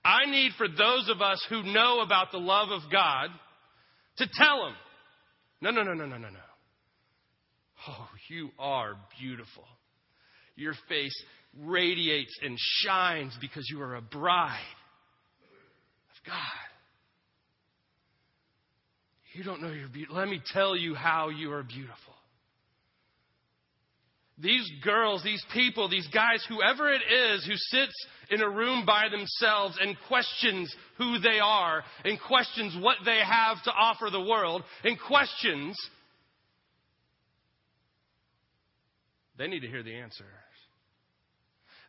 I 0.05 0.31
need 0.31 0.53
for 0.57 0.69
those 0.69 1.11
of 1.13 1.21
us 1.21 1.45
who 1.51 1.65
know 1.65 2.03
about 2.03 2.31
the 2.31 2.39
love 2.39 2.69
of 2.69 2.83
God 2.93 3.31
to 4.19 4.29
tell 4.33 4.67
them, 4.67 4.75
no, 5.61 5.71
no, 5.73 5.83
no, 5.83 5.95
no, 5.95 6.07
no, 6.07 6.19
no, 6.19 6.29
no. 6.29 6.39
Oh, 7.89 8.09
you 8.29 8.51
are 8.61 8.95
beautiful. 9.21 9.65
Your 10.55 10.75
face 10.89 11.25
radiates 11.61 12.39
and 12.43 12.57
shines 12.85 13.37
because 13.41 13.69
you 13.69 13.83
are 13.83 13.97
a 13.97 14.03
bride. 14.03 14.61
Of 16.11 16.31
God. 16.31 16.37
You 19.33 19.43
don't 19.43 19.61
know 19.61 19.73
you're 19.73 19.89
beautiful. 19.89 20.17
Let 20.17 20.29
me 20.29 20.41
tell 20.53 20.77
you 20.77 20.95
how 20.95 21.31
you 21.31 21.51
are 21.51 21.65
beautiful. 21.65 22.16
These 24.39 24.71
girls, 24.83 25.23
these 25.23 25.45
people, 25.55 25.89
these 25.89 26.09
guys, 26.09 26.45
whoever 26.49 26.93
it 26.93 27.01
is 27.11 27.45
who 27.47 27.55
sits 27.57 28.07
in 28.31 28.43
a 28.43 28.49
room 28.49 28.85
by 28.85 29.09
themselves 29.11 29.79
and 29.81 29.97
questions 30.09 30.75
who 30.99 31.19
they 31.19 31.39
are, 31.43 31.83
and 32.05 32.21
questions 32.21 32.77
what 32.81 32.99
they 33.05 33.19
have 33.19 33.63
to 33.65 33.73
offer 33.73 34.11
the 34.11 34.21
world, 34.21 34.63
and 34.85 34.99
questions, 35.01 35.75
they 39.39 39.47
need 39.47 39.61
to 39.61 39.69
hear 39.69 39.83
the 39.83 39.95
answers. 39.95 40.27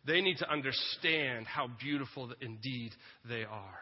They 0.05 0.21
need 0.21 0.37
to 0.37 0.49
understand 0.49 1.47
how 1.47 1.67
beautiful 1.81 2.31
indeed 2.39 2.91
they 3.27 3.43
are. 3.43 3.79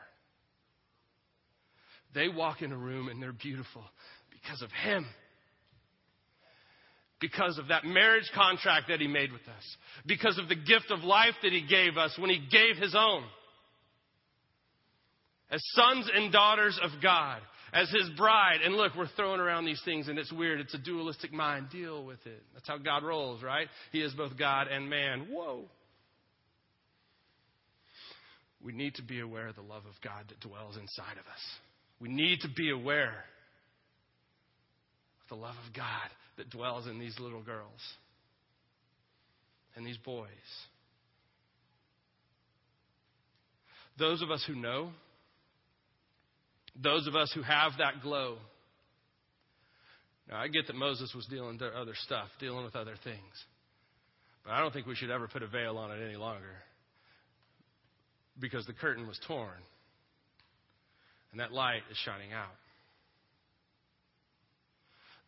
They 2.15 2.29
walk 2.29 2.63
in 2.63 2.71
a 2.71 2.77
room 2.77 3.09
and 3.09 3.21
they're 3.21 3.31
beautiful 3.31 3.83
because 4.31 4.63
of 4.63 4.71
Him 4.71 5.05
because 7.19 7.57
of 7.57 7.69
that 7.69 7.85
marriage 7.85 8.29
contract 8.33 8.87
that 8.89 8.99
He 8.99 9.07
made 9.07 9.31
with 9.31 9.41
us, 9.41 9.77
because 10.05 10.37
of 10.37 10.49
the 10.49 10.55
gift 10.55 10.91
of 10.91 11.03
life 11.03 11.35
that 11.43 11.51
He 11.51 11.65
gave 11.65 11.97
us 11.97 12.15
when 12.17 12.29
He 12.29 12.39
gave 12.51 12.77
His 12.81 12.95
own. 12.95 13.23
As 15.49 15.61
sons 15.73 16.09
and 16.13 16.31
daughters 16.31 16.79
of 16.81 16.91
God, 17.01 17.39
as 17.75 17.89
His 17.89 18.09
bride. 18.17 18.61
And 18.63 18.75
look, 18.75 18.95
we're 18.95 19.09
throwing 19.15 19.39
around 19.39 19.65
these 19.65 19.81
things 19.85 20.07
and 20.07 20.17
it's 20.17 20.31
weird. 20.31 20.59
It's 20.59 20.73
a 20.73 20.79
dualistic 20.79 21.31
mind. 21.31 21.69
Deal 21.71 22.03
with 22.03 22.25
it. 22.25 22.41
That's 22.53 22.67
how 22.67 22.77
God 22.77 23.03
rolls, 23.03 23.43
right? 23.43 23.67
He 23.91 24.01
is 24.01 24.13
both 24.13 24.37
God 24.37 24.67
and 24.67 24.89
man. 24.89 25.27
Whoa. 25.29 25.65
We 28.63 28.73
need 28.73 28.95
to 28.95 29.03
be 29.03 29.19
aware 29.19 29.47
of 29.47 29.55
the 29.55 29.61
love 29.61 29.83
of 29.85 29.93
God 30.03 30.25
that 30.29 30.39
dwells 30.39 30.77
inside 30.77 31.13
of 31.13 31.25
us. 31.31 31.41
We 31.99 32.09
need 32.09 32.39
to 32.41 32.49
be 32.49 32.71
aware 32.71 33.25
of 35.25 35.37
the 35.37 35.41
love 35.41 35.55
of 35.67 35.73
God 35.73 36.09
that 36.37 36.49
dwells 36.49 36.87
in 36.87 36.99
these 36.99 37.17
little 37.19 37.41
girls 37.41 37.79
and 39.75 39.85
these 39.85 39.97
boys. 39.97 40.29
Those 43.97 44.21
of 44.21 44.31
us 44.31 44.43
who 44.47 44.55
know, 44.55 44.89
those 46.81 47.07
of 47.07 47.15
us 47.15 47.31
who 47.33 47.41
have 47.41 47.73
that 47.77 48.01
glow. 48.01 48.37
Now, 50.29 50.37
I 50.39 50.47
get 50.47 50.67
that 50.67 50.75
Moses 50.75 51.13
was 51.15 51.25
dealing 51.27 51.57
with 51.59 51.73
other 51.73 51.93
stuff, 52.03 52.27
dealing 52.39 52.65
with 52.65 52.75
other 52.75 52.95
things. 53.03 53.19
But 54.43 54.53
I 54.53 54.59
don't 54.59 54.73
think 54.73 54.85
we 54.85 54.95
should 54.95 55.11
ever 55.11 55.27
put 55.27 55.43
a 55.43 55.47
veil 55.47 55.77
on 55.77 55.91
it 55.91 56.03
any 56.03 56.17
longer 56.17 56.43
because 58.39 58.65
the 58.65 58.73
curtain 58.73 59.07
was 59.07 59.19
torn 59.27 59.61
and 61.31 61.39
that 61.39 61.51
light 61.51 61.81
is 61.91 61.97
shining 61.97 62.33
out. 62.33 62.55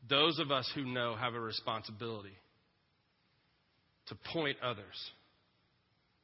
Those 0.10 0.40
of 0.40 0.52
us 0.52 0.70
who 0.74 0.86
know 0.86 1.16
have 1.16 1.34
a 1.34 1.40
responsibility 1.40 2.36
to 4.08 4.16
point 4.34 4.58
others. 4.64 5.12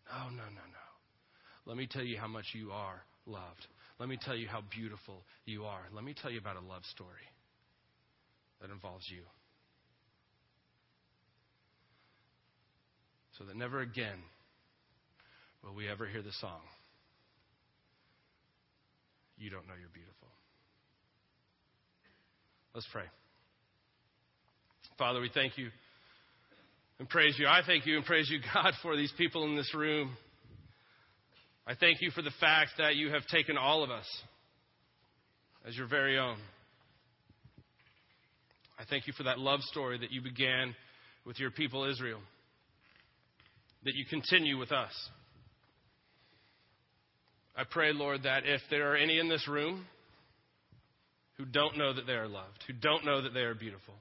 No, 0.09 0.29
no, 0.29 0.43
no, 0.43 0.43
no. 0.45 0.83
Let 1.65 1.77
me 1.77 1.87
tell 1.89 2.03
you 2.03 2.17
how 2.17 2.27
much 2.27 2.45
you 2.53 2.71
are 2.71 3.01
loved. 3.25 3.67
Let 3.99 4.09
me 4.09 4.17
tell 4.21 4.35
you 4.35 4.47
how 4.47 4.61
beautiful 4.75 5.23
you 5.45 5.65
are. 5.65 5.81
Let 5.93 6.03
me 6.03 6.13
tell 6.19 6.31
you 6.31 6.39
about 6.39 6.55
a 6.55 6.61
love 6.61 6.83
story 6.91 7.27
that 8.61 8.69
involves 8.69 9.05
you. 9.09 9.23
So 13.37 13.45
that 13.45 13.55
never 13.55 13.81
again 13.81 14.19
will 15.63 15.73
we 15.73 15.89
ever 15.89 16.05
hear 16.07 16.21
the 16.21 16.31
song, 16.39 16.61
You 19.37 19.49
Don't 19.49 19.67
Know 19.67 19.73
You're 19.79 19.89
Beautiful. 19.89 20.27
Let's 22.73 22.87
pray. 22.91 23.05
Father, 24.97 25.19
we 25.19 25.29
thank 25.33 25.57
you 25.57 25.69
and 26.99 27.09
praise 27.09 27.35
you. 27.39 27.47
I 27.47 27.61
thank 27.65 27.85
you 27.85 27.97
and 27.97 28.05
praise 28.05 28.29
you, 28.29 28.39
God, 28.53 28.73
for 28.81 28.95
these 28.95 29.11
people 29.17 29.43
in 29.45 29.55
this 29.55 29.73
room. 29.73 30.15
I 31.65 31.75
thank 31.75 32.01
you 32.01 32.11
for 32.11 32.21
the 32.21 32.31
fact 32.39 32.71
that 32.77 32.95
you 32.95 33.09
have 33.11 33.25
taken 33.27 33.57
all 33.57 33.83
of 33.83 33.89
us 33.89 34.05
as 35.67 35.75
your 35.75 35.87
very 35.87 36.17
own. 36.19 36.37
I 38.77 38.83
thank 38.89 39.07
you 39.07 39.13
for 39.13 39.23
that 39.23 39.39
love 39.39 39.61
story 39.61 39.97
that 39.97 40.11
you 40.11 40.21
began 40.21 40.75
with 41.25 41.39
your 41.39 41.51
people 41.51 41.85
Israel, 41.85 42.19
that 43.85 43.95
you 43.95 44.05
continue 44.05 44.57
with 44.57 44.71
us. 44.71 44.91
I 47.55 47.63
pray, 47.69 47.93
Lord, 47.93 48.23
that 48.23 48.43
if 48.45 48.61
there 48.69 48.91
are 48.91 48.95
any 48.95 49.19
in 49.19 49.29
this 49.29 49.47
room 49.47 49.85
who 51.37 51.45
don't 51.45 51.77
know 51.77 51.93
that 51.93 52.05
they 52.05 52.13
are 52.13 52.27
loved, 52.27 52.63
who 52.67 52.73
don't 52.73 53.05
know 53.05 53.21
that 53.21 53.33
they 53.33 53.41
are 53.41 53.55
beautiful, 53.55 53.93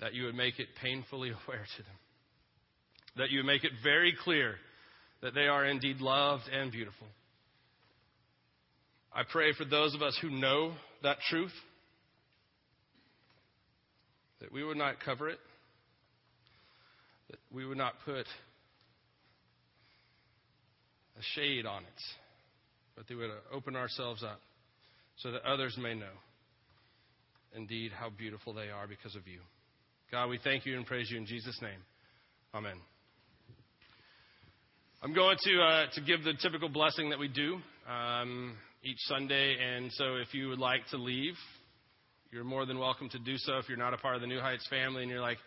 that 0.00 0.14
you 0.14 0.24
would 0.24 0.34
make 0.34 0.58
it 0.58 0.68
painfully 0.82 1.28
aware 1.46 1.64
to 1.76 1.82
them, 1.82 1.96
that 3.16 3.30
you 3.30 3.38
would 3.38 3.46
make 3.46 3.64
it 3.64 3.72
very 3.82 4.14
clear 4.24 4.56
that 5.22 5.34
they 5.34 5.46
are 5.46 5.64
indeed 5.64 6.00
loved 6.00 6.44
and 6.52 6.70
beautiful. 6.70 7.06
I 9.12 9.22
pray 9.30 9.52
for 9.54 9.64
those 9.64 9.94
of 9.94 10.02
us 10.02 10.18
who 10.20 10.28
know 10.28 10.72
that 11.02 11.18
truth 11.30 11.52
that 14.40 14.52
we 14.52 14.64
would 14.64 14.76
not 14.76 14.96
cover 15.02 15.28
it, 15.28 15.38
that 17.30 17.38
we 17.50 17.64
would 17.64 17.78
not 17.78 17.94
put 18.04 18.26
a 21.16 21.22
shade 21.34 21.64
on 21.64 21.82
it, 21.82 22.02
but 22.96 23.06
that 23.06 23.14
we 23.14 23.20
would 23.20 23.30
open 23.52 23.76
ourselves 23.76 24.22
up 24.22 24.40
so 25.16 25.30
that 25.30 25.42
others 25.44 25.76
may 25.80 25.94
know 25.94 26.06
indeed 27.56 27.92
how 27.92 28.10
beautiful 28.10 28.52
they 28.52 28.68
are 28.68 28.86
because 28.86 29.14
of 29.14 29.26
you. 29.26 29.38
God, 30.10 30.28
we 30.28 30.38
thank 30.44 30.66
you 30.66 30.76
and 30.76 30.86
praise 30.86 31.10
you 31.10 31.16
in 31.16 31.26
Jesus' 31.26 31.58
name. 31.60 31.80
Amen. 32.54 32.76
I'm 35.02 35.14
going 35.14 35.36
to 35.42 35.60
uh, 35.60 35.86
to 35.94 36.00
give 36.02 36.22
the 36.22 36.34
typical 36.40 36.68
blessing 36.68 37.10
that 37.10 37.18
we 37.18 37.28
do 37.28 37.58
um, 37.90 38.54
each 38.82 38.98
Sunday, 39.06 39.56
and 39.58 39.90
so 39.92 40.16
if 40.16 40.32
you 40.34 40.48
would 40.48 40.58
like 40.58 40.86
to 40.90 40.98
leave, 40.98 41.34
you're 42.30 42.44
more 42.44 42.64
than 42.66 42.78
welcome 42.78 43.08
to 43.10 43.18
do 43.18 43.36
so. 43.38 43.58
If 43.58 43.68
you're 43.68 43.78
not 43.78 43.94
a 43.94 43.96
part 43.96 44.14
of 44.14 44.20
the 44.20 44.26
New 44.26 44.40
Heights 44.40 44.66
family 44.68 45.02
and 45.02 45.10
you're 45.10 45.20
like, 45.20 45.38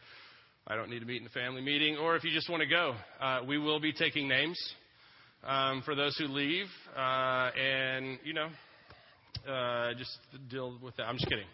I 0.67 0.75
don't 0.75 0.89
need 0.89 0.99
to 0.99 1.05
meet 1.05 1.21
in 1.21 1.27
a 1.27 1.31
family 1.31 1.61
meeting, 1.61 1.97
or 1.97 2.15
if 2.15 2.23
you 2.23 2.31
just 2.31 2.49
want 2.49 2.61
to 2.61 2.67
go, 2.67 2.95
uh, 3.21 3.41
we 3.47 3.57
will 3.57 3.79
be 3.79 3.93
taking 3.93 4.27
names 4.27 4.59
um, 5.45 5.81
for 5.85 5.95
those 5.95 6.17
who 6.17 6.25
leave, 6.25 6.67
uh, 6.95 7.51
and 7.57 8.19
you 8.23 8.33
know, 8.33 8.49
uh, 9.49 9.93
just 9.93 10.17
deal 10.49 10.77
with 10.83 10.95
that. 10.97 11.03
I'm 11.03 11.15
just 11.15 11.29
kidding. 11.29 11.47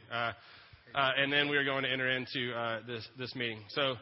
Uh, 0.95 1.11
and 1.17 1.33
then 1.33 1.49
we 1.49 1.57
are 1.57 1.63
going 1.63 1.83
to 1.83 1.91
enter 1.91 2.09
into 2.09 2.53
uh, 2.53 2.79
this, 2.85 3.07
this 3.17 3.33
meeting. 3.35 3.59
So 3.69 3.95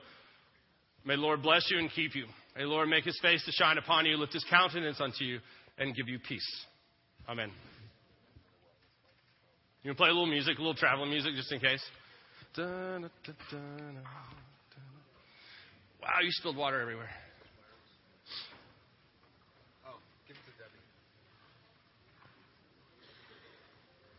may 1.06 1.16
the 1.16 1.22
Lord 1.22 1.42
bless 1.42 1.70
you 1.72 1.80
and 1.80 1.90
keep 1.90 2.16
you. 2.16 2.26
May 2.56 2.64
the 2.64 2.70
Lord 2.70 2.90
make 2.90 3.06
his 3.06 3.18
face 3.22 3.44
to 3.46 3.52
shine 3.54 3.78
upon 3.78 4.06
you, 4.06 4.18
lift 4.18 4.34
his 4.34 4.46
countenance 4.50 5.00
unto 5.00 5.24
you, 5.24 5.40
and 5.78 5.96
give 5.96 6.10
you 6.10 6.20
peace. 6.20 6.66
Amen. 7.30 7.50
You 9.84 9.92
can 9.92 9.96
play 9.96 10.10
a 10.10 10.12
little 10.12 10.28
music, 10.28 10.58
a 10.58 10.62
little 10.62 10.76
traveling 10.76 11.10
music, 11.10 11.34
just 11.36 11.52
in 11.52 11.60
case? 11.60 11.82
Wow, 16.02 16.20
you 16.22 16.32
spilled 16.32 16.58
water 16.58 16.82
everywhere. 16.82 17.10
Oh, 19.88 19.96
give 20.28 20.36
it 20.36 20.44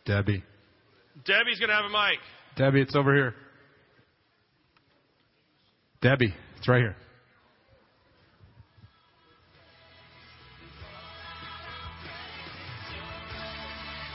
to 0.06 0.14
Debbie. 0.14 0.42
Debbie. 0.42 0.44
Debbie's 1.26 1.58
going 1.58 1.68
to 1.68 1.74
have 1.74 1.84
a 1.84 1.90
mic. 1.90 2.18
Debbie, 2.56 2.82
it's 2.82 2.94
over 2.94 3.14
here. 3.14 3.34
Debbie, 6.02 6.34
it's 6.58 6.68
right 6.68 6.80
here. 6.80 6.96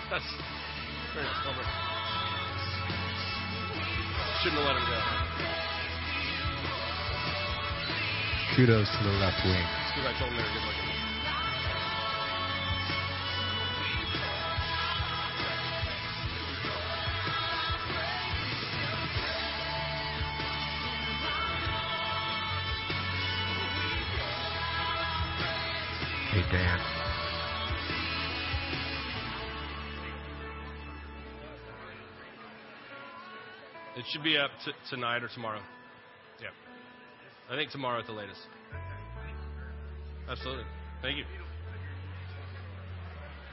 That's 0.10 0.24
very 1.14 1.26
nice. 1.26 1.48
Over. 1.48 1.64
Shouldn't 4.44 4.62
have 4.62 4.68
let 4.68 4.78
him 4.78 4.86
go. 4.88 5.00
Kudos 8.56 8.88
to 8.98 9.04
the 9.04 9.12
left 9.20 9.44
wing. 9.46 9.66
because 9.96 10.16
I 10.16 10.20
told 10.20 10.32
him 10.32 10.38
they 10.38 10.44
were 10.44 10.54
good 10.54 10.66
looking. 10.66 10.97
Hey, 26.38 26.44
Dan. 26.52 26.80
It 33.98 34.06
should 34.12 34.24
be 34.24 34.38
up 34.38 34.52
t- 34.64 34.72
tonight 34.92 35.24
or 35.24 35.30
tomorrow. 35.34 35.62
Yeah. 36.40 36.50
I 37.52 37.56
think 37.56 37.72
tomorrow 37.72 38.00
at 38.00 38.06
the 38.06 38.12
latest. 38.12 38.40
Absolutely. 40.30 40.66
Thank 41.02 41.18
you. 41.18 41.24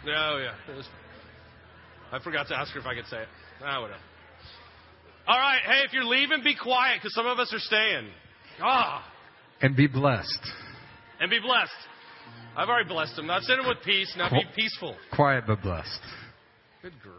Oh, 0.08 0.44
yeah. 0.44 0.76
Was- 0.76 0.86
I 2.12 2.18
forgot 2.18 2.48
to 2.48 2.54
ask 2.58 2.70
her 2.74 2.80
if 2.80 2.86
I 2.86 2.94
could 2.94 3.06
say 3.06 3.22
it. 3.22 3.28
Ah, 3.64 3.80
whatever. 3.80 4.00
All 5.26 5.38
right. 5.38 5.60
Hey, 5.64 5.84
if 5.86 5.94
you're 5.94 6.04
leaving, 6.04 6.42
be 6.44 6.54
quiet 6.54 6.98
because 7.00 7.14
some 7.14 7.26
of 7.26 7.38
us 7.38 7.50
are 7.50 7.60
staying. 7.60 8.10
Ah. 8.60 9.10
And 9.62 9.74
be 9.74 9.86
blessed. 9.86 10.52
And 11.18 11.30
be 11.30 11.40
blessed. 11.40 11.72
I've 12.56 12.68
already 12.68 12.88
blessed 12.88 13.16
them. 13.16 13.26
Now 13.26 13.40
send 13.40 13.60
them 13.60 13.68
with 13.68 13.82
peace. 13.84 14.14
Now 14.16 14.30
be 14.30 14.44
peaceful. 14.54 14.96
Quiet 15.12 15.44
but 15.46 15.62
blessed. 15.62 16.00
Good 16.82 16.94
girl. 17.02 17.14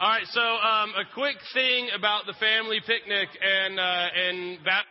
All 0.00 0.08
right, 0.08 0.24
so 0.32 0.40
um, 0.40 0.94
a 0.96 1.04
quick 1.12 1.36
thing 1.52 1.90
about 1.94 2.24
the 2.24 2.32
family 2.40 2.80
picnic 2.80 3.28
and 3.44 3.78
uh, 3.78 4.06
and 4.16 4.64
bap- 4.64 4.88